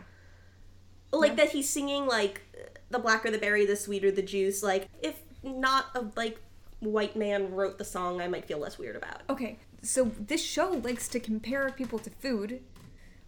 [1.19, 2.41] Like that he's singing like
[2.89, 4.63] the blacker the berry, the sweeter the juice.
[4.63, 6.39] Like if not a like
[6.79, 9.21] white man wrote the song, I might feel less weird about.
[9.29, 9.57] Okay.
[9.81, 12.61] So this show likes to compare people to food.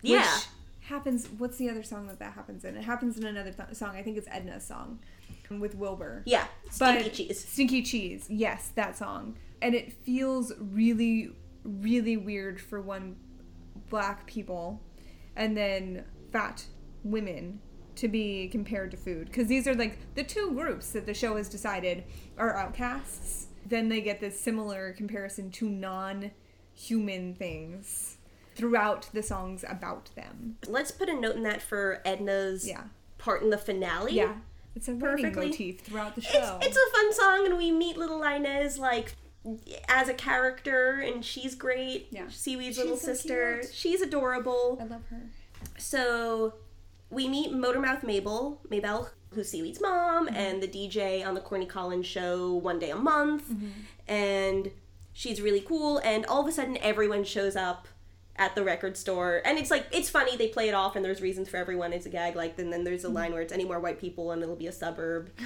[0.02, 0.38] Which Yeah.
[0.82, 1.28] happens.
[1.38, 2.76] What's the other song that that happens in?
[2.78, 3.96] It happens in another th- song.
[3.96, 5.00] I think it's Edna's song
[5.50, 6.22] with Wilbur.
[6.26, 6.46] Yeah,
[6.78, 7.40] But- stinky cheese.
[7.48, 8.26] Stinky Cheese.
[8.30, 9.36] Yes, that song.
[9.62, 11.32] And it feels really,
[11.64, 13.16] really weird for one
[13.90, 14.80] black people
[15.36, 16.66] and then fat
[17.04, 17.60] women
[18.00, 19.28] to be compared to food.
[19.28, 22.04] Because these are like the two groups that the show has decided
[22.38, 23.48] are outcasts.
[23.66, 26.32] Then they get this similar comparison to non
[26.74, 28.18] human things
[28.56, 30.58] throughout the songs about them.
[30.68, 32.84] Let's put a note in that for Edna's Yeah.
[33.18, 34.14] part in the finale.
[34.14, 34.36] Yeah.
[34.76, 35.48] It's a Perfectly.
[35.48, 36.60] motif throughout the It's, show.
[36.62, 39.16] it's a fun song, and we meet little Inez like
[39.88, 42.08] as a character, and she's great.
[42.12, 42.28] Yeah.
[42.30, 43.60] Seaweed's She's little so sister.
[43.62, 43.74] cute.
[43.74, 44.78] She's adorable.
[44.80, 45.22] I love her.
[45.78, 46.54] So
[47.10, 50.36] we meet Motormouth Maybelle, Maybelle, who's Seaweed's mom, Mm-hmm.
[50.36, 53.50] and the DJ on the Corny Collins show one day a month.
[53.50, 53.68] Mm-hmm.
[54.08, 54.72] And
[55.14, 57.88] she's really cool, and all of a sudden everyone shows up
[58.38, 59.42] at the record store.
[59.44, 61.92] And it's like it's funny they play it off and there's reasons for everyone.
[61.92, 64.32] It's a gag like and then there's a line where it's any more white people
[64.32, 65.30] and it'll be a suburb.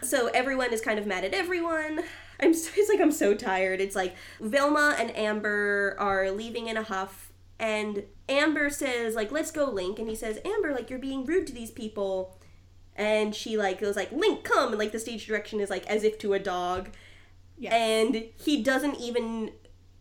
[0.00, 2.00] So everyone is kind of mad at everyone.
[2.40, 3.80] I'm so, it's like i'm so tired.
[3.80, 7.27] It's like velma and amber are leaving in a huff
[7.58, 9.98] and amber says like let's go link.
[9.98, 12.38] And he says amber like you're being rude to these people.
[12.96, 14.70] And she like goes like link come!
[14.70, 16.90] And like the stage direction is like as if to a dog.
[17.60, 17.72] Yes.
[17.72, 19.50] and he doesn't even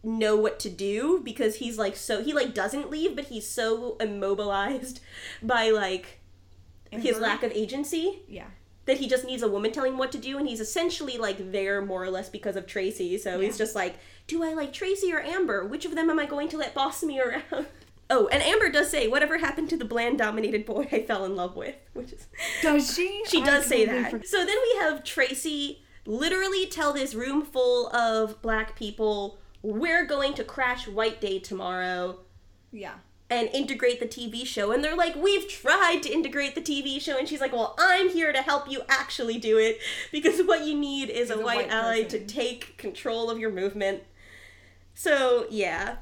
[0.04, 3.98] know what to do because he's like so he like doesn't leave but he's so
[4.00, 5.00] immobilized
[5.42, 6.20] by like
[6.92, 8.22] his lack of agency.
[8.28, 8.48] Yeah.
[8.88, 11.52] That he just needs a woman telling him what to do and he's essentially like
[11.52, 13.96] there more or less because of Tracy so he's just like
[14.26, 17.04] do I like Tracy or Amber which of them am I going to let boss
[17.04, 17.68] me around
[18.10, 21.36] oh and Amber does say whatever happened to the bland dominated boy I fell in
[21.36, 22.28] love with which is
[22.64, 23.24] Does she?
[23.28, 24.12] she does say that.
[24.12, 24.28] forgot.
[24.28, 30.34] So then we have Tracy literally tell this room full of black people, we're going
[30.36, 32.20] to crash White Day tomorrow
[32.72, 32.94] Yeah.
[33.30, 34.72] And integrate the TV show.
[34.72, 37.18] And they're like, we've tried to integrate the TV show.
[37.18, 39.80] And she's like, well, I'm here to help you actually do it
[40.12, 43.52] because what you need is, a, a white, white ally to take control of your
[43.52, 44.04] movement.
[44.94, 45.98] So, yeah.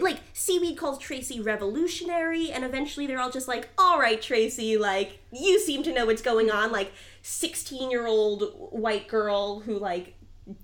[0.00, 5.18] Like, Seaweed calls Tracy revolutionary, and eventually they're all just like, all right, Tracy, like,
[5.32, 6.70] you seem to know what's going on.
[6.70, 10.14] Like, 16 year old white girl who, like,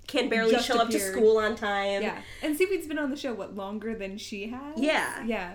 [0.06, 2.02] can barely Just show up to school on time.
[2.02, 2.20] Yeah.
[2.42, 4.78] And Seaweed's been on the show what longer than she has?
[4.78, 5.24] Yeah.
[5.24, 5.54] Yeah.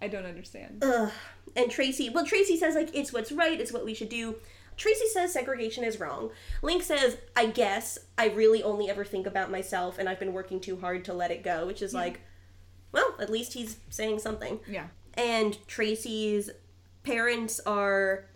[0.00, 0.82] I don't understand.
[0.82, 1.10] Ugh.
[1.54, 4.36] And Tracy, well, Tracy says, like, it's what's right, it's what we should do.
[4.76, 6.30] Tracy says segregation is wrong.
[6.60, 10.60] Link says, I guess I really only ever think about myself and I've been working
[10.60, 12.20] too hard to let it go, which is like,
[12.92, 14.60] well, at least he's saying something.
[14.68, 14.88] Yeah.
[15.14, 16.50] And Tracy's
[17.04, 18.26] parents are,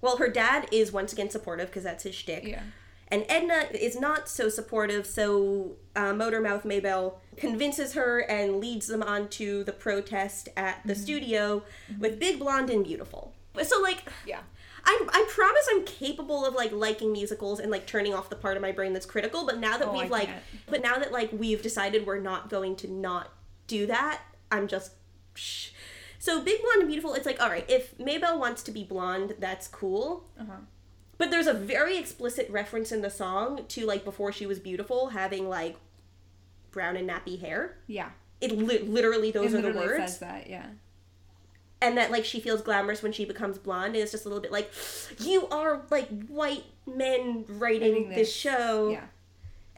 [0.00, 2.46] well, her dad is once again supportive because that's his shtick.
[2.46, 2.62] Yeah.
[3.08, 9.02] And Edna is not so supportive, so uh, Motormouth Maybelle convinces her and leads them
[9.02, 11.62] onto the protest at the studio
[12.00, 13.32] with Big Blonde and Beautiful.
[13.62, 14.40] So, like, Yeah.
[14.88, 18.56] I, I promise I'm capable of like liking musicals and like turning off the part
[18.56, 19.44] of my brain that's critical.
[19.44, 20.28] But now that Oh, we've like,
[20.68, 23.32] but now that like we've decided we're not going to not
[23.66, 24.20] do that,
[24.52, 24.92] I'm just.
[25.34, 25.70] Shh.
[26.20, 27.14] So big blonde and beautiful.
[27.14, 27.64] It's like all right.
[27.68, 30.28] If Maybelle wants to be blonde, that's cool.
[30.40, 30.52] Uh-huh.
[31.18, 35.08] But there's a very explicit reference in the song to like before she was beautiful
[35.08, 35.76] having like
[36.72, 37.78] brown and nappy hair.
[37.86, 38.10] Yeah.
[38.40, 40.12] It li- literally those it are the literally words.
[40.12, 40.66] says that, yeah.
[41.80, 44.42] and that like she feels glamorous when she becomes blonde and it's just a little
[44.42, 44.70] bit like
[45.20, 48.32] you are like white men writing Writing this this.
[48.32, 49.04] show Yeah.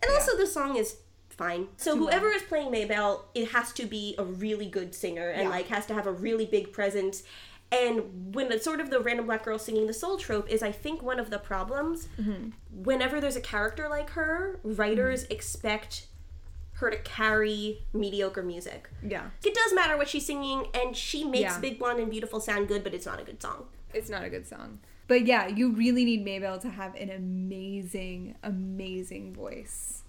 [0.03, 0.97] and also the song is
[1.31, 5.29] fine so Too whoever is playing maybelle it has to be a really good singer
[5.31, 5.49] and Yeah.
[5.51, 7.23] like has to have a really big presence
[7.71, 10.73] and when it's sort of the random black girl singing the soul trope is i
[10.73, 12.51] think one of the problems Mm-hmm.
[12.83, 16.07] whenever there's a character like her writers expect
[16.75, 19.31] her to carry mediocre music Yeah.
[19.45, 21.61] it does matter what she's singing, and she makes Yeah.
[21.61, 23.67] Big Blonde and Beautiful sound good, but it's not a good song.
[23.93, 24.79] It's not a good song.
[25.09, 30.03] But yeah, you really need Maybelle to have an amazing, amazing voice.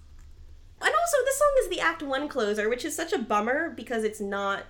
[0.80, 4.04] And also, this song is the Act One closer, which is such a bummer because
[4.04, 4.64] it's not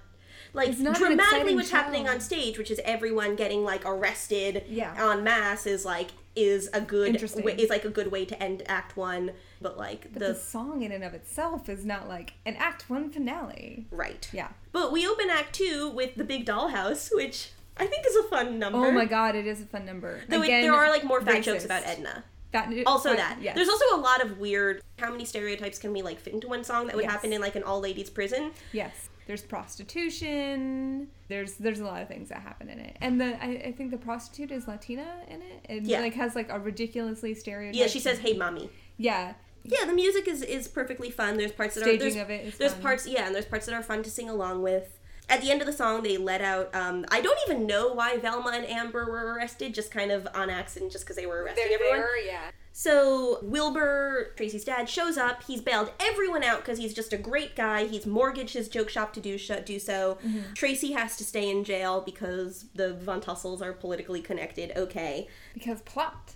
[0.53, 4.95] like dramatically what's happening on stage, which is everyone getting like arrested Yeah.
[5.13, 8.97] en masse, is like is a good is like a good way to end Act
[8.97, 9.33] One.
[9.61, 12.89] But like But the, the song in and of itself is not like an act
[12.89, 13.87] one finale.
[13.91, 14.49] right, Yeah.
[14.73, 18.59] But we open Act Two with the Big Dollhouse, which I think is a fun
[18.59, 18.79] number.
[18.79, 20.21] Oh my god, it is a fun number.
[20.29, 22.25] Though it- Again, there are like more fat jokes about Edna.
[22.53, 23.55] That, also that yes.
[23.55, 26.65] there's also a lot of weird how many stereotypes can we like fit into one
[26.65, 27.13] song that would Yes.
[27.13, 29.09] happen in like an all ladies prison Yes.
[29.31, 31.07] There's prostitution.
[31.29, 33.93] There's there's a lot of things that happen in it, and the I, I think
[33.93, 36.01] the prostitute is Latina in it, and Yeah.
[36.01, 37.77] like has like a ridiculously stereotyped.
[37.77, 41.77] yeah she says hey mommy Yeah, yeah the music is is perfectly fun there's parts
[41.77, 42.83] that are staging there's, of it is there's fun.
[42.83, 45.61] parts yeah and there's parts that are fun to sing along with at the end
[45.61, 49.05] of the song they let out um i don't even know why velma and amber
[49.07, 52.51] were arrested just kind of on accident just because they were arresting everyone there, yeah.
[52.73, 55.43] So Wilbur, Tracy's dad, shows up.
[55.43, 57.87] He's bailed everyone out because he's just a great guy.
[57.87, 60.19] He's mortgaged his joke shop to do sh- do so.
[60.27, 60.55] Mm-hmm.
[60.55, 64.73] Tracy has to stay in jail because the Von Tussles are politically connected.
[64.77, 65.29] Okay.
[65.53, 66.35] Because plot.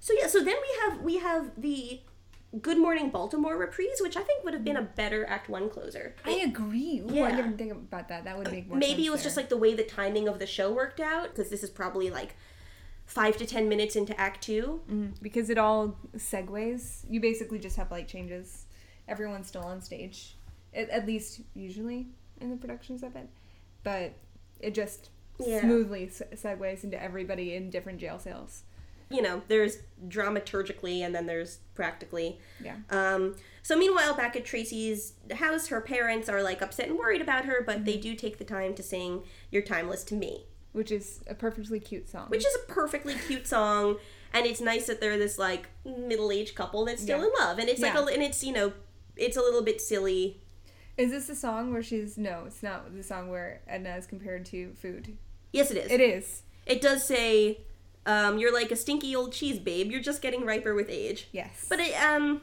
[0.00, 0.28] So yeah.
[0.28, 2.00] So then we have we have the
[2.62, 6.14] Good Morning Baltimore reprise, which I think would have been a better Act One closer.
[6.24, 7.00] I agree.
[7.00, 7.24] Ooh, Yeah.
[7.24, 8.24] I didn't think about that.
[8.24, 9.26] That would make more Maybe it was there.
[9.26, 12.08] just like the way the timing of the show worked out because this is probably
[12.08, 12.34] like
[13.06, 14.82] five to ten minutes into Act Two.
[14.90, 15.14] Mhm.
[15.22, 17.04] because it all segues.
[17.08, 18.66] You basically just have like changes.
[19.08, 20.36] Everyone's still on stage,
[20.74, 22.08] at, at least usually
[22.40, 23.28] in the productions of it,
[23.84, 24.12] but
[24.60, 25.60] it just Yeah.
[25.60, 28.62] smoothly segues into everybody in different jail cells.
[29.08, 32.40] you know, there's dramaturgically and then there's practically.
[32.60, 32.78] Yeah.
[32.90, 37.44] Um, so meanwhile, back at Tracy's house, her parents are like upset and worried about
[37.44, 37.84] her, but Mm-hmm.
[37.84, 41.80] they do take the time to sing "You're Timeless to Me," Which is a perfectly
[41.80, 42.26] cute song.
[42.28, 43.96] which is a perfectly cute song,
[44.34, 47.24] and it's nice that they're this like middle-aged couple that's still Yeah.
[47.26, 48.74] in love, and it's like a, and it's you know,
[49.16, 50.42] it's a little bit silly.
[50.98, 52.44] is this the song where she's no?
[52.46, 55.16] It's not the song where Edna is compared to food.
[55.50, 55.90] Yes, it is.
[55.90, 56.42] It is.
[56.66, 57.60] It does say,
[58.04, 59.90] um, "You're like a stinky old cheese, babe.
[59.90, 61.64] You're just getting riper with age." Yes.
[61.70, 62.42] But it, um,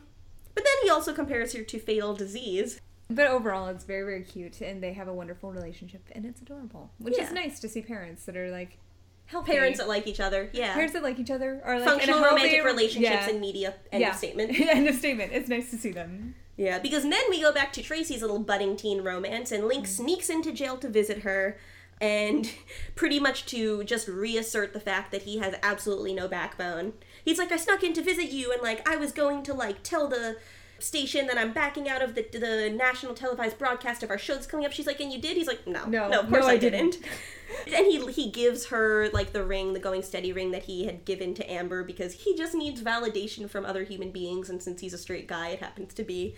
[0.56, 2.80] but then he also compares her to fatal disease.
[3.14, 6.92] But overall, it's very, very cute, and they have a wonderful relationship, and it's adorable.
[6.98, 7.26] Which Yeah.
[7.26, 8.78] is nice to see parents that are like
[9.26, 9.52] healthy.
[9.54, 10.74] Parents that like each other, yeah.
[10.74, 13.30] parents that like each other are like Functional in a healthy, romantic relationships yeah.
[13.30, 13.74] in media.
[13.92, 14.10] End yeah.
[14.12, 14.60] of statement.
[14.60, 15.32] End of statement.
[15.34, 16.36] It's nice to see them.
[16.58, 19.90] Yeah, because then we go back to Tracy's little budding teen romance, and Link Mm.
[19.90, 21.58] sneaks into jail to visit her,
[22.00, 22.52] and
[22.96, 26.94] pretty much to just reassert the fact that he has absolutely no backbone.
[27.26, 29.82] He's like, I snuck in to visit you, and like I was going to like
[29.84, 30.38] tell the
[30.84, 34.48] station that I'm backing out of the the national televised broadcast of our show that's
[34.48, 34.72] coming up.
[34.72, 35.38] She's like, and you did?
[35.38, 36.92] He's like, no, No, no, of course no, I, I didn't.
[36.92, 37.76] didn't.
[37.76, 41.06] and he he gives her like the ring, the going steady ring that he had
[41.06, 44.94] given to Amber because he just needs validation from other human beings, and since he's
[44.94, 46.36] a straight guy, it happens to be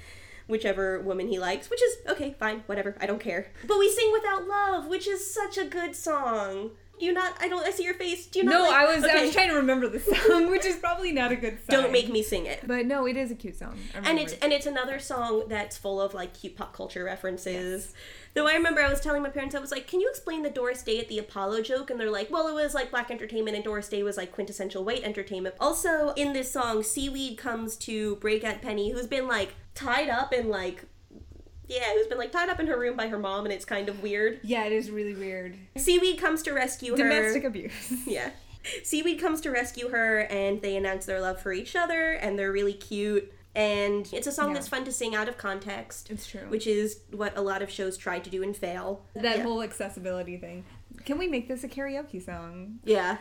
[0.48, 3.48] whichever woman he likes, which is okay, fine, whatever, I don't care.
[3.68, 6.72] But we sing without love, which is such a good song.
[7.00, 7.34] You not?
[7.40, 7.66] I don't.
[7.66, 8.26] I see your face.
[8.28, 8.52] Do you not?
[8.52, 11.32] No, like- I was I was trying to remember the song, which is probably not
[11.32, 11.82] a good song.
[11.82, 12.62] Don't make me sing it.
[12.66, 13.78] But no, it is a cute song.
[13.94, 17.94] And it's and it's another song that's full of like cute pop culture references.
[18.34, 20.50] Though I remember I was telling my parents I was like, "Can you explain the
[20.50, 23.56] Doris Day at the Apollo joke?" And they're like, "Well, it was like black entertainment,
[23.56, 28.16] and Doris Day was like quintessential white entertainment." Also, in this song, Seaweed comes to
[28.18, 30.86] break at Penny, who's been like tied up and like,
[31.68, 33.90] yeah, who's been like tied up in her room by her mom, and it's kind
[33.90, 34.40] of weird.
[34.44, 35.56] yeah, it is really weird.
[35.78, 36.98] Seaweed comes to rescue her.
[36.98, 37.94] Domestic abuse.
[38.06, 38.30] Yeah.
[38.84, 42.52] Seaweed comes to rescue her and they announce their love for each other and they're
[42.52, 43.32] really cute.
[43.54, 44.54] And it's a song Yeah.
[44.56, 46.48] that's fun to sing out of context, It's true.
[46.50, 49.06] which is what a lot of shows try to do and fail.
[49.14, 49.44] that yeah.
[49.44, 50.66] whole accessibility thing.
[51.06, 52.80] Can we make this a karaoke song?
[52.84, 53.18] Yeah.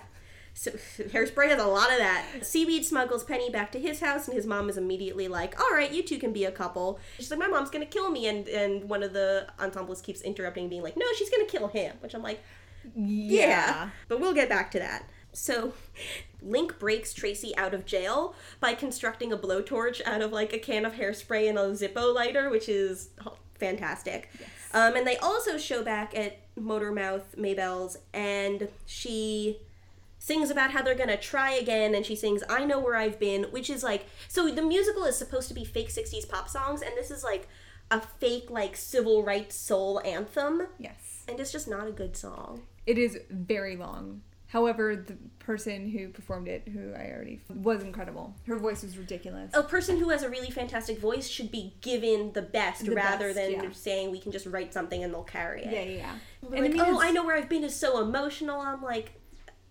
[0.55, 2.25] So Hairspray has a lot of that.
[2.43, 5.93] Seaweed smuggles Penny back to his house, and his mom is immediately like, "All right,
[5.93, 8.89] you two can be a couple." She's like, "My mom's gonna kill me," and and
[8.89, 12.23] one of the ensembles keeps interrupting, being like, "No, she's gonna kill him," which I'm
[12.23, 12.41] like,
[12.95, 13.91] yeah.
[14.09, 15.09] But we'll get back to that.
[15.33, 15.73] So,
[16.43, 20.85] Link breaks Tracy out of jail by constructing a blowtorch out of like a can
[20.85, 23.11] of hairspray and a Zippo lighter, which is
[23.55, 24.31] fantastic.
[24.39, 24.49] Yes.
[24.73, 29.59] Um, and they also show back at Motormouth Maybelle's, and she
[30.25, 33.45] sings about how they're gonna try again, and she sings "I Know Where I've Been,"
[33.45, 34.51] which is like so.
[34.51, 37.47] The musical is supposed to be fake '60s pop songs, and this is like
[37.91, 40.63] a fake like civil rights soul anthem.
[40.79, 41.25] Yes.
[41.29, 42.63] And it's just not a good song.
[42.87, 44.23] It is very long.
[44.47, 48.35] However, the person who performed it, who I already was incredible.
[48.47, 49.51] Her voice was ridiculous.
[49.53, 53.35] A person who has a really fantastic voice should be given the best The rather
[53.35, 53.73] best, than yeah.
[53.73, 55.73] saying we can just write something and they'll carry it.
[55.73, 56.15] Yeah, yeah, yeah.
[56.43, 58.61] And I like, mean, oh, I know where I've been is so emotional.
[58.61, 59.13] I'm like,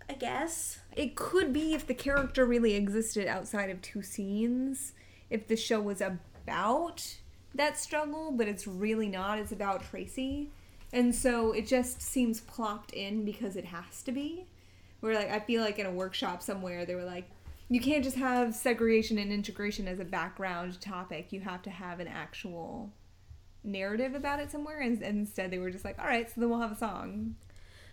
[0.09, 0.79] I guess.
[0.95, 4.93] It could be if the character really existed outside of two scenes,
[5.29, 7.17] if the show was about
[7.55, 9.39] that struggle, but it's really not.
[9.39, 10.49] It's about Tracy.
[10.91, 14.45] And so it just seems plopped in because it has to be.
[14.99, 17.29] Where like I feel like in a workshop somewhere they were like
[17.69, 21.31] you can't just have segregation and integration as a background topic.
[21.31, 22.91] You have to have an actual
[23.63, 26.49] narrative about it somewhere and, and instead they were just like, "All right, so then
[26.49, 27.35] we'll have a song."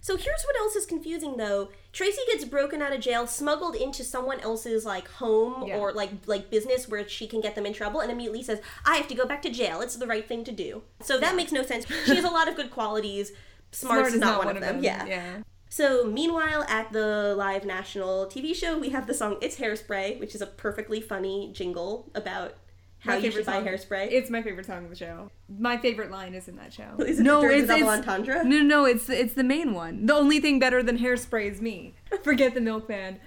[0.03, 1.69] So here's what else is confusing though.
[1.93, 5.79] Tracy gets broken out of jail, smuggled into someone else's like home Yeah.
[5.79, 8.97] or like like business where she can get them in trouble and immediately says, "I
[8.97, 9.81] have to go back to jail.
[9.81, 11.87] It's the right thing to do." So that makes no sense.
[12.07, 13.33] She has a lot of good qualities.
[13.73, 14.83] Smart's is not, one, of them.
[14.83, 15.05] Yeah.
[15.07, 15.43] Yeah.
[15.69, 20.35] So, meanwhile, at the live national TV show, we have the song It's Hairspray, which
[20.35, 22.55] is a perfectly funny jingle about
[23.01, 23.99] how My you should favorite buy song.
[23.99, 24.13] hairspray.
[24.13, 25.31] It's my favorite song of the show.
[25.59, 26.97] My favorite line is in that show.
[26.99, 28.45] Is it the- there's a double entendre?
[28.45, 30.07] No, no, no, it's the, it's the main one.
[30.07, 31.95] The only thing better than hairspray is me.
[32.23, 33.19] Forget the milkman.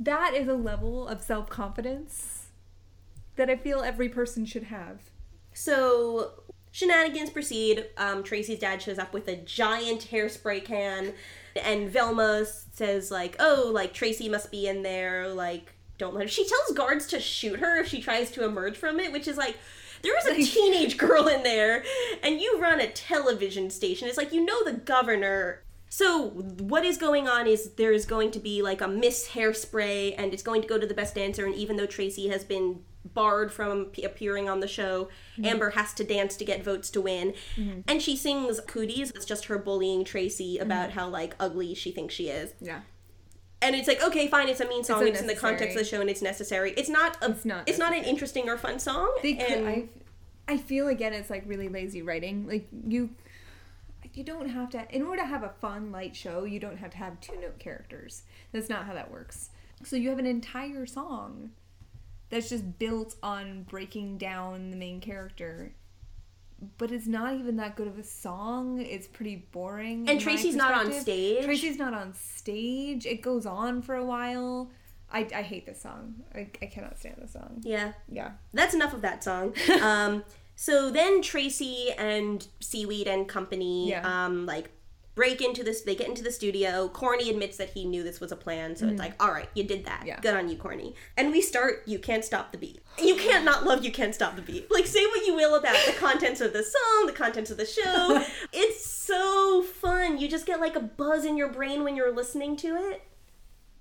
[0.00, 2.46] That is a level of self confidence
[3.36, 5.00] that I feel every person should have.
[5.52, 6.32] So,
[6.70, 7.86] shenanigans proceed.
[7.96, 11.12] Um, Tracy's dad shows up with a giant hairspray can,
[11.56, 16.28] and Velma says, like, oh, like, Tracy must be in there, like, don't let her.
[16.28, 19.36] She tells guards to shoot her if she tries to emerge from it, which is
[19.36, 19.56] like,
[20.02, 21.84] there is a teenage girl in there,
[22.22, 24.08] and you run a television station.
[24.08, 25.64] It's like, you know, the governor.
[25.90, 30.14] So, what is going on is there is going to be like a Miss Hairspray,
[30.16, 31.46] and it's going to go to the best dancer.
[31.46, 32.80] And even though Tracy has been
[33.14, 35.46] barred from appearing on the show, mm-hmm.
[35.46, 37.34] Amber has to dance to get votes to win.
[37.56, 37.80] Mm-hmm.
[37.88, 39.10] And she sings Cooties.
[39.10, 40.98] It's just her bullying Tracy about mm-hmm.
[40.98, 42.52] how like ugly she thinks she is.
[42.60, 42.80] Yeah.
[43.60, 45.06] And it's like, okay, fine, it's a mean song.
[45.06, 46.72] It's, in the context of the show, and it's necessary.
[46.76, 47.16] It's not.
[47.22, 49.12] A, It's not It's not an interesting or fun song.
[49.22, 49.88] They could, and I,
[50.46, 52.46] I feel again it's like really lazy writing.
[52.46, 53.10] Like you,
[54.14, 54.86] you don't have to.
[54.94, 57.58] In order to have a fun light show, you don't have to have two note
[57.58, 58.22] characters.
[58.52, 59.50] That's not how that works.
[59.82, 61.50] So you have an entire song
[62.30, 65.72] that's just built on breaking down the main character.
[66.76, 68.80] But it's not even that good of a song.
[68.80, 70.08] It's pretty boring.
[70.08, 71.44] And Tracy's not on stage.
[71.44, 73.06] Tracy's not on stage.
[73.06, 74.70] It goes on for a while.
[75.12, 76.16] I, I hate this song.
[76.34, 77.60] I, I cannot stand this song.
[77.62, 78.32] yeah, Yeah.
[78.52, 79.54] that's enough of that song.
[79.82, 80.24] um,
[80.56, 84.24] so then Tracy and Seaweed and company, Yeah.
[84.26, 84.70] um, like
[85.18, 85.80] break into this.
[85.80, 86.86] They get into the studio.
[86.86, 89.64] Corny admits that he knew this was a plan, so it's like, all right, you
[89.64, 89.98] did that.
[89.98, 90.06] Mm-hmm.
[90.06, 90.20] Yeah.
[90.20, 90.94] Good on you, Corny.
[91.16, 91.82] And we start.
[91.86, 92.80] You can't stop the beat.
[93.02, 93.84] You can't not love.
[93.84, 94.70] You can't stop the beat.
[94.70, 97.66] Like say what you will about the contents of the song, the contents of the
[97.66, 98.24] show.
[98.52, 100.18] it's so fun.
[100.18, 103.02] You just get like a buzz in your brain when you're listening to it.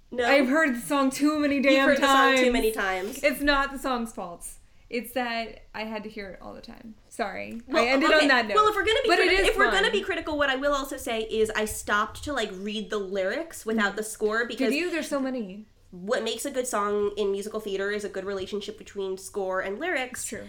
[0.09, 2.31] No, I've heard the song too many damn You've heard times.
[2.31, 3.19] the song too many times.
[3.21, 4.47] It's not the song's fault.
[4.89, 6.95] It's that I had to hear it all the time.
[7.09, 8.21] Sorry, Well, I ended okay.
[8.21, 8.55] on that note.
[8.55, 10.73] Well, if we're gonna be but criti- if we're gonna be critical, what I will
[10.73, 14.47] also say is I stopped to like read the lyrics without the score mm.
[14.47, 14.89] because Did you?
[14.91, 15.65] There's so many.
[15.91, 19.79] what makes a good song in musical theater is a good relationship between score and
[19.79, 20.23] lyrics.
[20.25, 20.45] True.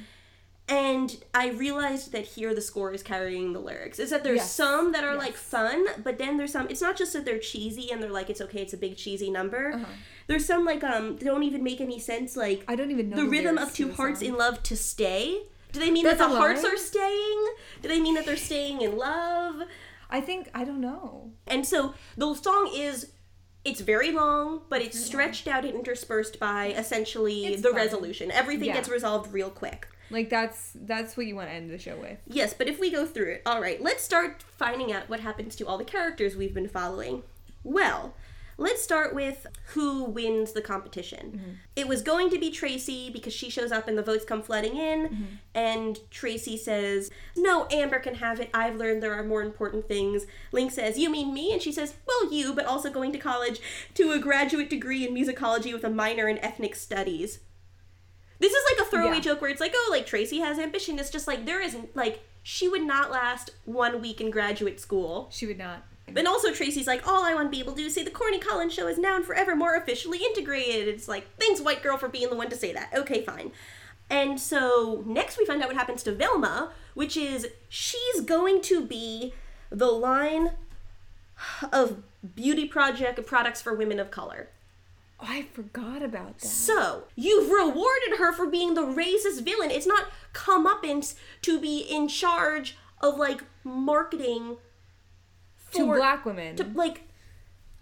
[0.69, 3.99] And I realized that here the score is carrying the lyrics.
[3.99, 4.53] Is that there's Yes.
[4.55, 6.69] some that are like fun, but then there's some.
[6.69, 9.31] It's not just that they're cheesy and they're like it's okay, it's a big cheesy
[9.31, 9.73] number.
[9.73, 9.87] Uh-huh.
[10.27, 12.37] There's some like um don't even make any sense.
[12.37, 15.43] Like I don't even know the, rhythm of two hearts in love to stay.
[15.73, 17.47] Do they mean That's that the hearts are staying?
[17.83, 19.63] Do they mean that they're staying in love?
[20.11, 21.33] I think I don't know.
[21.47, 23.13] And so the song is
[23.65, 27.77] it's very long, but it's stretched out and interspersed by essentially It's the fun.
[27.77, 28.31] resolution.
[28.31, 28.75] Everything Yeah.
[28.75, 29.89] gets resolved real quick.
[30.11, 32.19] Like that's that's what you want to end the show with.
[32.27, 35.55] Yes, but if we go through it, all right, let's start finding out what happens
[35.57, 37.23] to all the characters we've been following.
[37.63, 38.15] Well,
[38.59, 41.33] let's start with who wins the competition.
[41.33, 41.51] Mm-hmm.
[41.77, 44.77] It was going to be Tracy because she shows up and the votes come flooding
[44.77, 45.25] in, mm-hmm.
[45.55, 48.51] and Tracy says, No, Amber can have it.
[48.53, 50.27] I've learned there are more important things.
[50.53, 51.53] Link says, You mean me?
[51.53, 53.61] And she says, Well, you, but also going to college
[53.95, 57.39] to a graduate degree in musicology with a minor in ethnic studies.
[58.39, 59.21] This is like a throwaway Yeah.
[59.23, 60.99] joke where it's like, oh, like Tracy has ambition.
[60.99, 65.29] It's just like there isn't like she would not last one week in graduate school.
[65.33, 65.85] She would not.
[66.17, 68.11] And also Tracy's like, all I want to be able to do is say the
[68.11, 70.89] Corny Collins show is now and forever more officially integrated.
[70.89, 72.91] It's like, thanks, white girl, for being the one to say that.
[72.95, 73.53] Okay, fine.
[74.09, 78.83] And so next we find out what happens to Velma, which is she's going to
[78.87, 79.35] be
[79.69, 80.53] the line
[81.73, 82.03] of
[82.35, 84.49] beauty project products for women of color.
[85.21, 86.47] Oh, I forgot about that.
[86.47, 89.71] So, you've rewarded her for being the racist villain.
[89.71, 94.57] It's not comeuppance to be in charge of like marketing
[95.73, 96.57] to black women.
[96.57, 97.03] to, like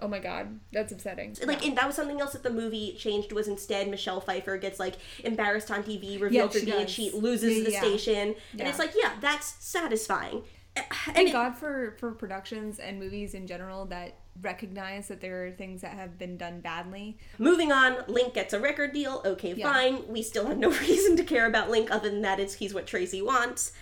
[0.00, 1.36] oh my god, that's upsetting.
[1.46, 4.78] like and that was something else that the movie changed was instead Michelle Pfeiffer gets
[4.80, 7.80] like embarrassed on TV, revealed Yeah, to be a cheat, loses Yeah, the yeah.
[7.80, 10.42] station, and it's like yeah, that's satisfying.
[10.74, 10.84] And
[11.14, 15.50] Thank it- God for for productions and movies in general that recognize that there are
[15.50, 17.16] things that have been done badly.
[17.38, 19.22] Moving on, Link gets a record deal.
[19.24, 19.72] Okay, Yeah.
[19.72, 20.08] fine.
[20.08, 22.86] We still have no reason to care about Link other than that it's he's what
[22.86, 23.72] Tracy wants.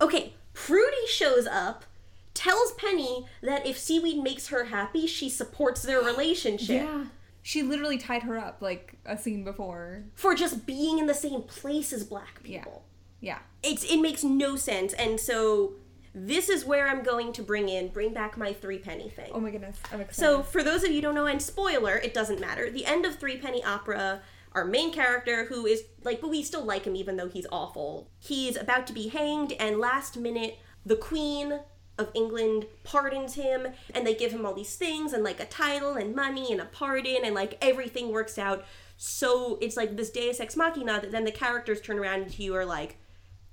[0.00, 1.84] Okay, Prudy shows up,
[2.34, 7.04] tells Penny that if Seaweed makes her happy, she supports their relationship yeah.
[7.40, 10.02] She literally tied her up like a scene before.
[10.14, 12.58] for just being in the same place as black Yeah.
[12.58, 12.84] people.
[13.20, 13.38] Yeah.
[13.62, 15.72] It's it makes no sense, and so
[16.26, 19.30] this is where I'm going to bring in bring back my three penny thing.
[19.32, 19.78] Oh my goodness.
[19.92, 20.20] I'm excited.
[20.20, 22.70] So, for those of you who don't know, and spoiler, it doesn't matter.
[22.70, 26.84] The end of Threepenny Opera, our main character, who is like, but we still like
[26.84, 28.10] him even though he's awful.
[28.18, 31.60] He's about to be hanged, and last minute, the Queen
[31.98, 35.94] of England pardons him, and they give him all these things, and like a title,
[35.94, 38.64] and money, and a pardon, and like everything works out.
[38.96, 42.54] So it's like this Deus Ex Machina that then the characters turn around to you
[42.54, 42.96] are like,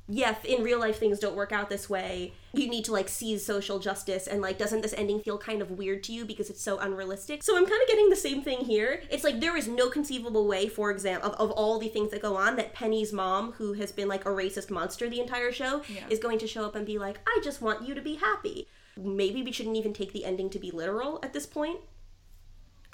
[0.08, 2.34] yeah, in real life things don't work out this way.
[2.53, 5.72] You need to like seize social justice and like doesn't this ending feel kind of
[5.72, 7.41] weird to you because it's so unrealistic?
[7.43, 9.01] So I'm kind of getting the same thing here.
[9.10, 12.22] It's like there is no conceivable way, for example, of, of all the things that
[12.22, 15.82] go on that Penny's mom, who has been like a racist monster the entire show,
[15.89, 16.03] Yeah.
[16.10, 18.68] is going to show up and be like, "I just want you to be happy."
[18.97, 21.80] Maybe we shouldn't even take the ending to be literal at this point.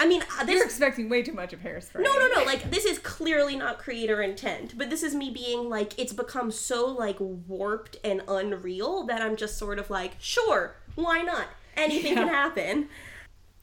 [0.02, 2.02] I mean, uh, this You're expecting way too much of Hairspray.
[2.02, 2.44] no, no, no.
[2.44, 6.50] Like this is clearly not creator intent, but this is me being like it's become
[6.50, 11.46] so like warped and unreal that I'm just sort of like, sure, why not?
[11.76, 12.88] Anything can happen.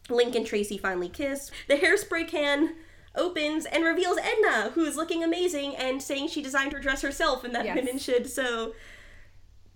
[0.10, 1.52] Link and Tracy finally kiss.
[1.68, 2.76] The hairspray can
[3.16, 7.44] opens and reveals Edna, who is looking amazing and saying she designed her dress herself
[7.44, 7.76] and that Yes.
[7.76, 8.30] women should.
[8.30, 8.74] So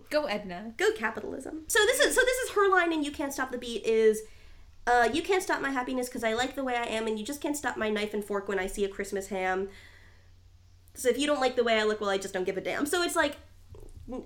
[0.09, 0.73] Go Edna.
[0.77, 1.63] go capitalism.
[1.67, 4.21] So this is so this is her line and You Can't Stop the Beat is
[4.85, 7.25] uh, you can't stop my happiness because I like the way I am, and you
[7.25, 9.69] just can't stop my knife and fork when I see a Christmas ham.
[10.95, 12.61] So if you don't like the way I look, well, I just don't give a
[12.61, 12.85] damn.
[12.85, 13.37] So it's like,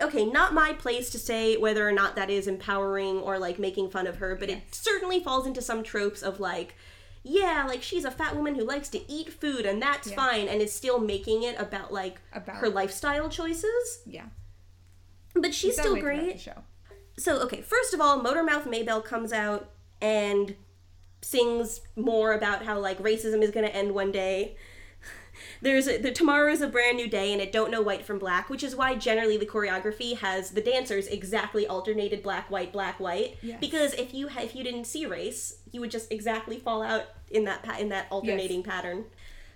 [0.01, 3.89] okay, not my place to say whether or not that is empowering or like making
[3.91, 6.75] fun of her, but it certainly falls into some tropes of like,
[7.23, 10.15] yeah, like she's a fat woman who likes to eat food, and that's Yeah.
[10.15, 14.01] fine, and is still making it about like About- her lifestyle choices.
[14.05, 14.25] Yeah.
[15.35, 16.45] But she's still great.
[17.19, 19.69] So, okay, first of all, Motormouth Maybelle comes out
[20.01, 20.55] and
[21.21, 24.55] sings more about how like racism is going to end one day.
[25.61, 28.17] There's a, the tomorrow is a brand new day and it don't know white from
[28.19, 32.99] black, which is why generally the choreography has the dancers exactly alternated black white black
[32.99, 33.57] white Yes.
[33.59, 37.03] because if you ha- if you didn't see race, you would just exactly fall out
[37.29, 39.05] in that pa- in that alternating pattern.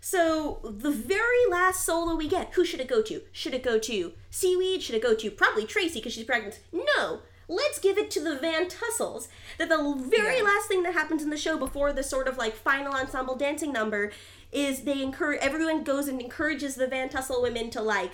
[0.03, 3.21] So the very last solo we get, who should it go to?
[3.31, 4.81] Should it go to Seaweed?
[4.81, 6.59] Should it go to probably Tracy because she's pregnant?
[6.71, 7.19] No.
[7.51, 9.27] Let's give it to the Von Tussles.
[9.57, 10.43] That the very Yeah.
[10.43, 13.73] last thing that happens in the show before the sort of like final ensemble dancing
[13.73, 14.11] number
[14.53, 18.11] is they encourage everyone goes and encourages the Von Tussle women to like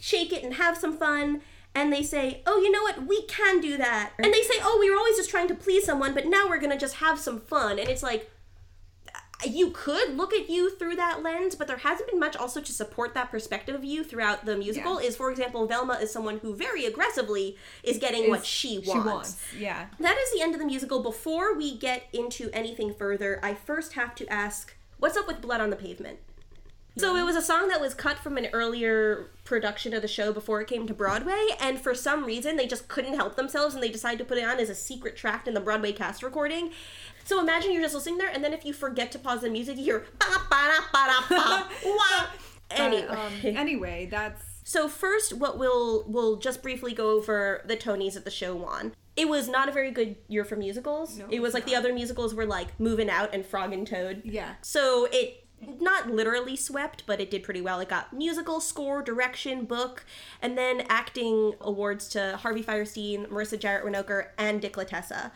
[0.00, 1.42] shake it and have some fun.
[1.74, 3.06] And they say, oh, you know what?
[3.06, 4.12] We can do that.
[4.18, 6.58] And they say, oh, we were always just trying to please someone, but now we're
[6.60, 7.78] gonna just have some fun.
[7.78, 8.30] And it's like,
[9.44, 12.72] you could look at you through that lens, but there hasn't been much also to
[12.72, 15.00] support that perspective of you throughout the musical.
[15.00, 15.08] Yeah.
[15.08, 18.92] Is for example, Velma is someone who very aggressively is getting what she wants.
[18.92, 19.42] She wants.
[19.58, 19.86] Yeah.
[20.00, 21.02] That is the end of the musical.
[21.02, 25.60] Before we get into anything further, I first have to ask, what's up with Blood
[25.60, 26.18] on the Pavement?
[26.98, 30.30] So it was a song that was cut from an earlier production of the show
[30.30, 33.82] before it came to Broadway, and for some reason they just couldn't help themselves and
[33.82, 36.70] they decided to put it on as a secret track in the Broadway cast recording.
[37.24, 39.76] So imagine you're just listening there, and then if you forget to pause the music,
[39.78, 42.26] you hear ba ba da ba da ba wah.
[42.74, 47.76] Anyway, But, um, anyway, that's so first, what we'll we'll just briefly go over the
[47.76, 48.94] Tonys that the show won.
[49.14, 51.18] It was not a very good year for musicals.
[51.18, 54.22] No, it was like the other musicals were like Moving Out and Frog and Toad.
[54.24, 54.54] yeah.
[54.62, 55.44] So it
[55.80, 57.78] not literally swept, but it did pretty well.
[57.80, 60.04] It got musical score, direction, book,
[60.40, 65.30] and then acting awards to Harvey Fierstein, Marissa Jarrett Winokur, and Dick Latessa.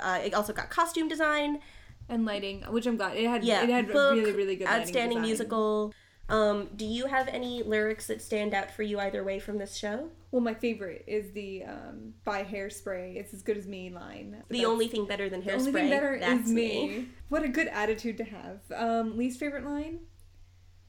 [0.00, 1.60] Uh, it also got costume design,
[2.08, 3.44] And lighting, which I'm glad it had.
[3.44, 5.92] yeah, it had book, really really good outstanding musical.
[6.28, 9.76] Um, do you have any lyrics that stand out for you either way from this
[9.76, 10.08] show?
[10.32, 14.42] Well, my favorite is the um, "By Hairspray." It's as good as me line.
[14.48, 15.58] The only thing better than the hairspray.
[15.58, 17.08] only thing better that's is me.
[17.28, 18.58] What a good attitude to have.
[18.74, 20.00] Um, least favorite line?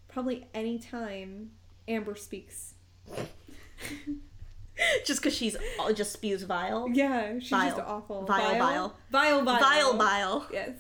[0.08, 1.52] Probably any time
[1.88, 2.74] Amber speaks.
[5.06, 6.90] just because she's uh, just spews vile.
[6.92, 8.26] Yeah, she's just awful.
[8.26, 10.48] Vile, vile, vile, vile, Vile, vile.
[10.52, 10.72] Yes.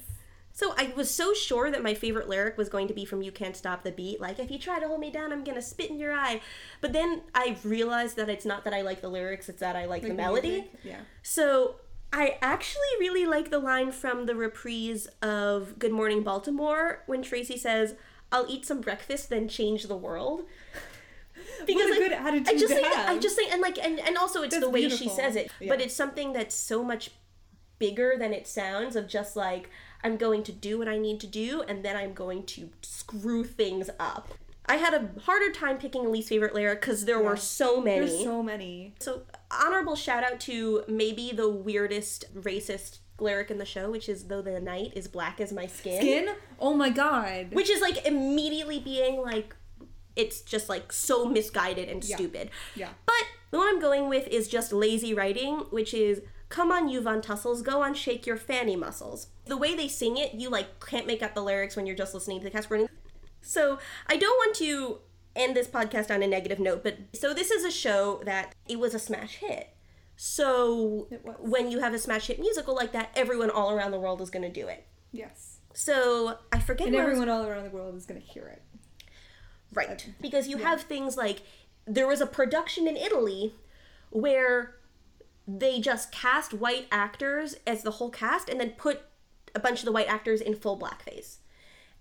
[0.53, 3.31] So I was so sure that my favorite lyric was going to be from "You
[3.31, 5.91] Can't Stop the Beat," like "If you try to hold me down, I'm gonna spit
[5.91, 6.41] in your eye."
[6.81, 9.85] But then I realized that it's not that I like the lyrics; it's that I
[9.85, 10.49] like, the melody.
[10.49, 10.99] music, Yeah.
[11.21, 11.75] So
[12.11, 17.57] I actually really like the line from the reprise of Good Morning Baltimore when Tracy
[17.57, 17.93] says,
[18.31, 20.45] "I'll eat some breakfast, then change the world."
[21.61, 23.99] What a good attitude I just to think that- I just think and like and,
[23.99, 25.69] and also it's That's the way she says it, Yeah.
[25.69, 27.11] but it's something that's so much
[27.79, 29.69] bigger than it sounds of just like
[30.03, 33.43] I'm going to do what I need to do and then I'm going to screw
[33.43, 34.33] things up.
[34.69, 38.05] I had a harder time picking a least favorite lyric because there were so many.
[38.05, 38.93] There's so many.
[38.99, 44.25] So, honorable shout out to maybe the weirdest racist lyric in the show, which is
[44.25, 46.35] "Though the night is black as my skin,", Skin?
[46.59, 47.53] Oh my god.
[47.53, 49.55] which is like immediately being like,
[50.18, 52.15] it's just like so misguided and Yeah.
[52.18, 52.49] stupid.
[52.76, 52.89] Yeah.
[53.05, 56.99] But the one I'm going with is just lazy writing, which is "Come on, you
[57.01, 60.80] Von Tussles, go on, shake your fanny muscles." The way they sing it, you like
[60.86, 62.89] can't make out the lyrics when you're just listening to the cast recording.
[63.41, 64.99] So I don't want to
[65.36, 68.80] end this podcast on a negative note, but so this is a show that it
[68.80, 69.70] was a smash hit.
[70.15, 71.07] So
[71.39, 74.30] when you have a smash hit musical like that, everyone all around the world is
[74.32, 74.84] going to do it.
[75.11, 75.59] Yes.
[75.74, 78.47] So I forget And I was- everyone all around the world is going to hear
[78.47, 78.63] it.
[79.74, 80.07] Right.
[80.22, 81.41] Because you have things like
[81.86, 83.53] there was a production in Italy
[84.09, 84.76] where
[85.47, 89.01] they just cast white actors as the whole cast and then put
[89.55, 91.38] a bunch of the white actors in full blackface.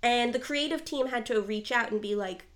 [0.03, 2.47] And the creative team had to reach out and be like,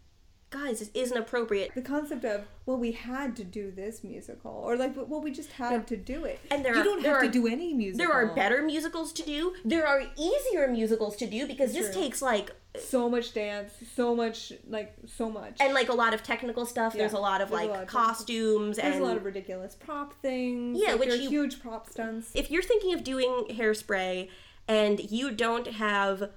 [0.50, 1.72] guys, this isn't appropriate.
[1.76, 4.50] The concept of, well, we had to do this musical.
[4.50, 6.40] Or like, well, we just had to do it.
[6.50, 8.04] And there you are- don't there have are- to do any musical.
[8.06, 9.54] There are better musicals to do.
[9.64, 14.52] There are easier musicals to do because this takes like So much dance, so much,
[14.68, 15.56] like, so much.
[15.60, 16.92] and like a lot of technical stuff.
[16.92, 19.74] There's a lot of there's like lot of costumes There's and a lot of ridiculous
[19.74, 20.78] prop things.
[20.80, 22.30] Yeah, like, which you- huge prop stunts.
[22.34, 24.28] if you're thinking of doing hairspray
[24.68, 26.30] and you don't have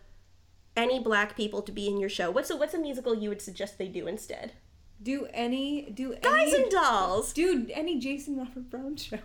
[0.76, 3.42] any black people to be in your show, what's a what's a musical you would
[3.42, 4.54] suggest they do instead?
[5.02, 9.20] Do any, do Guys any, and Dolls, do any Jason Robert Brown show.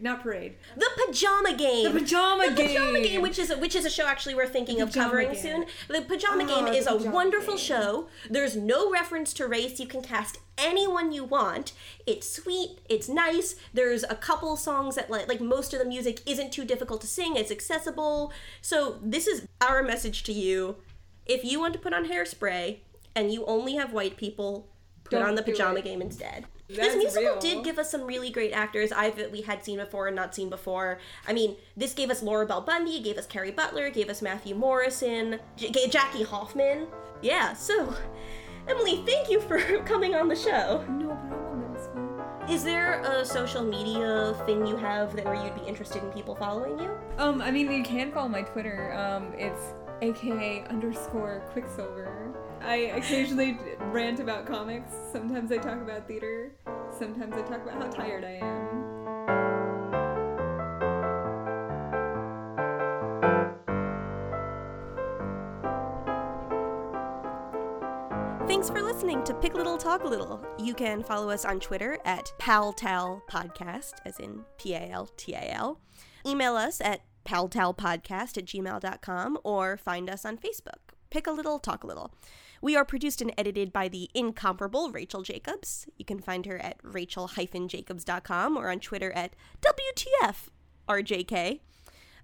[0.00, 0.56] Not parade.
[0.76, 3.02] The Pajama Game, The Pajama The Pajama Game.
[3.04, 5.36] Game, which is a, which is a show actually we're thinking of covering Game.
[5.40, 5.66] soon.
[5.88, 7.62] The Pajama Oh, Game The is a wonderful Game.
[7.64, 8.08] show.
[8.28, 9.78] There's no reference to race.
[9.78, 11.72] You can cast anyone you want.
[12.06, 12.80] It's sweet.
[12.88, 13.54] It's nice.
[13.72, 17.06] There's a couple songs that like like most of the music isn't too difficult to
[17.06, 17.36] sing.
[17.36, 18.32] It's accessible.
[18.62, 20.76] So this is our message to you.
[21.24, 22.78] If you want to put on hairspray
[23.14, 24.66] and you only have white people,
[25.04, 25.82] put Don't on the Pajama.
[25.82, 26.46] Game instead.
[26.82, 27.38] This musical real.
[27.40, 30.34] did give us some really great actors I've that we had seen before and not
[30.34, 30.98] seen before.
[31.26, 34.54] I mean, this gave us Laura Bell Bundy, gave us Kerry Butler, gave us Matthew
[34.54, 36.86] Morrison, J- gave Jackie Hoffman.
[37.22, 37.94] Yeah, so
[38.68, 40.84] Emily, thank you for coming on the show.
[40.88, 41.74] No problem.
[41.74, 42.50] It's fine.
[42.50, 46.34] Is there a social media thing you have that where you'd be interested in people
[46.34, 46.90] following you?
[47.18, 48.92] Um, I mean, you can follow my Twitter.
[48.92, 49.72] Um, it's
[50.02, 52.34] aka underscore Quicksilver.
[52.64, 54.90] I occasionally rant about comics.
[55.12, 56.52] Sometimes I talk about theater.
[56.98, 58.94] Sometimes I talk about how tired I am.
[68.48, 70.42] Thanks for listening to Pick Little Talk A Little.
[70.58, 75.34] You can follow us on Twitter at PalTal Podcast, as in P A L T
[75.34, 75.80] A L.
[76.26, 80.94] Email us at paltalpodcast at gmail.com or find us on Facebook.
[81.10, 82.10] Pick a Little Talk a Little.
[82.64, 85.86] We are produced and edited by the incomparable Rachel Jacobs.
[85.98, 89.36] You can find her at rachel-jacobs.com or on Twitter at
[90.88, 91.60] WTFRJK.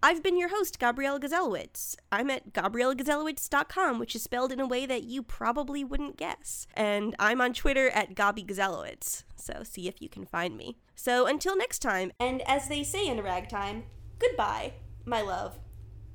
[0.02, 1.94] I've been your host, Gabrielle Gazelowitz.
[2.10, 6.66] I'm at GabrielleGazelowitz.com, which is spelled in a way that you probably wouldn't guess.
[6.72, 10.78] And I'm on Twitter at Gabi Gazelowitz, so see if you can find me.
[10.94, 13.82] So until next time, and as they say in ragtime,
[14.18, 14.72] goodbye,
[15.04, 15.58] my love.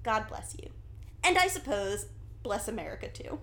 [0.02, 0.72] God bless you.
[1.24, 2.08] And I suppose,
[2.42, 3.42] bless America too.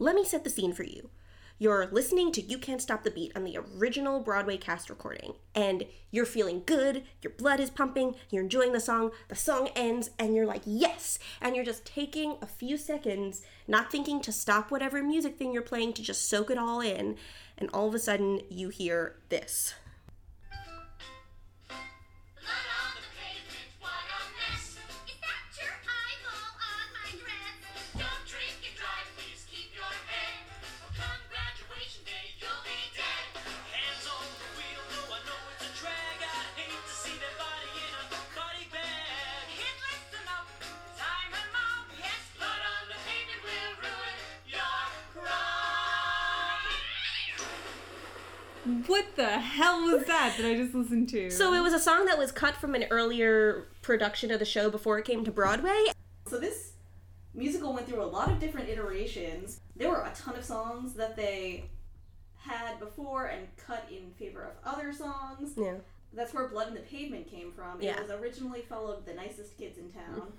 [0.00, 1.10] Let me set the scene for you.
[1.58, 5.86] You're listening to You Can't Stop the Beat on the original Broadway cast recording, and
[6.12, 10.36] you're feeling good, your blood is pumping, you're enjoying the song, the song ends, and
[10.36, 11.18] you're like, yes!
[11.40, 15.62] And you're just taking a few seconds, not thinking to stop whatever music thing you're
[15.62, 17.16] playing to just soak it all in,
[17.56, 19.74] and all of a sudden you hear this.
[48.88, 51.30] What the hell was that that I just listened to?
[51.30, 54.70] So it was a song that was cut from an earlier production of the show
[54.70, 55.86] before it came to Broadway.
[56.26, 56.72] So this
[57.34, 59.60] musical went through a lot of different iterations.
[59.76, 61.64] There were a ton of songs that they
[62.38, 65.52] had before and cut in favor of other songs.
[65.56, 65.74] Yeah.
[66.12, 67.80] That's where Blood in the Pavement came from.
[67.80, 67.96] Yeah.
[67.96, 70.32] It was originally followed by The Nicest Kids in Town.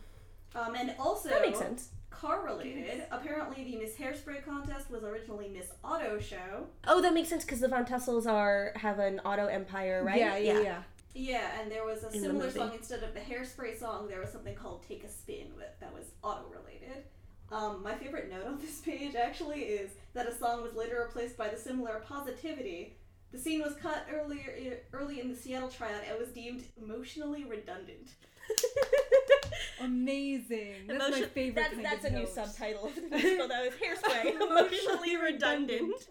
[0.56, 1.90] Um, and also, That makes sense.
[2.10, 6.68] Car related, apparently the Miss Hairspray contest was originally Miss Auto Show.
[6.86, 10.20] Oh, that makes sense because the Von Tussles are have an auto empire, right?
[10.20, 10.84] yeah, yeah, yeah.
[11.14, 14.08] Yeah, and there was a the similar song instead of the Hairspray song.
[14.08, 17.04] There was something called "Take a Spin" with, that was auto related.
[17.52, 21.38] Um, my favorite note on this page actually is that a song was later replaced
[21.38, 22.96] by the similar "Positivity."
[23.32, 28.10] The scene was cut earlier early in the Seattle tryout and was deemed emotionally redundant.
[29.82, 30.88] Amazing.
[30.88, 31.56] That's my favorite.
[31.56, 33.48] That's, that's a new subtitle of the musical.
[33.48, 36.08] That was hairspray, emotionally redundant.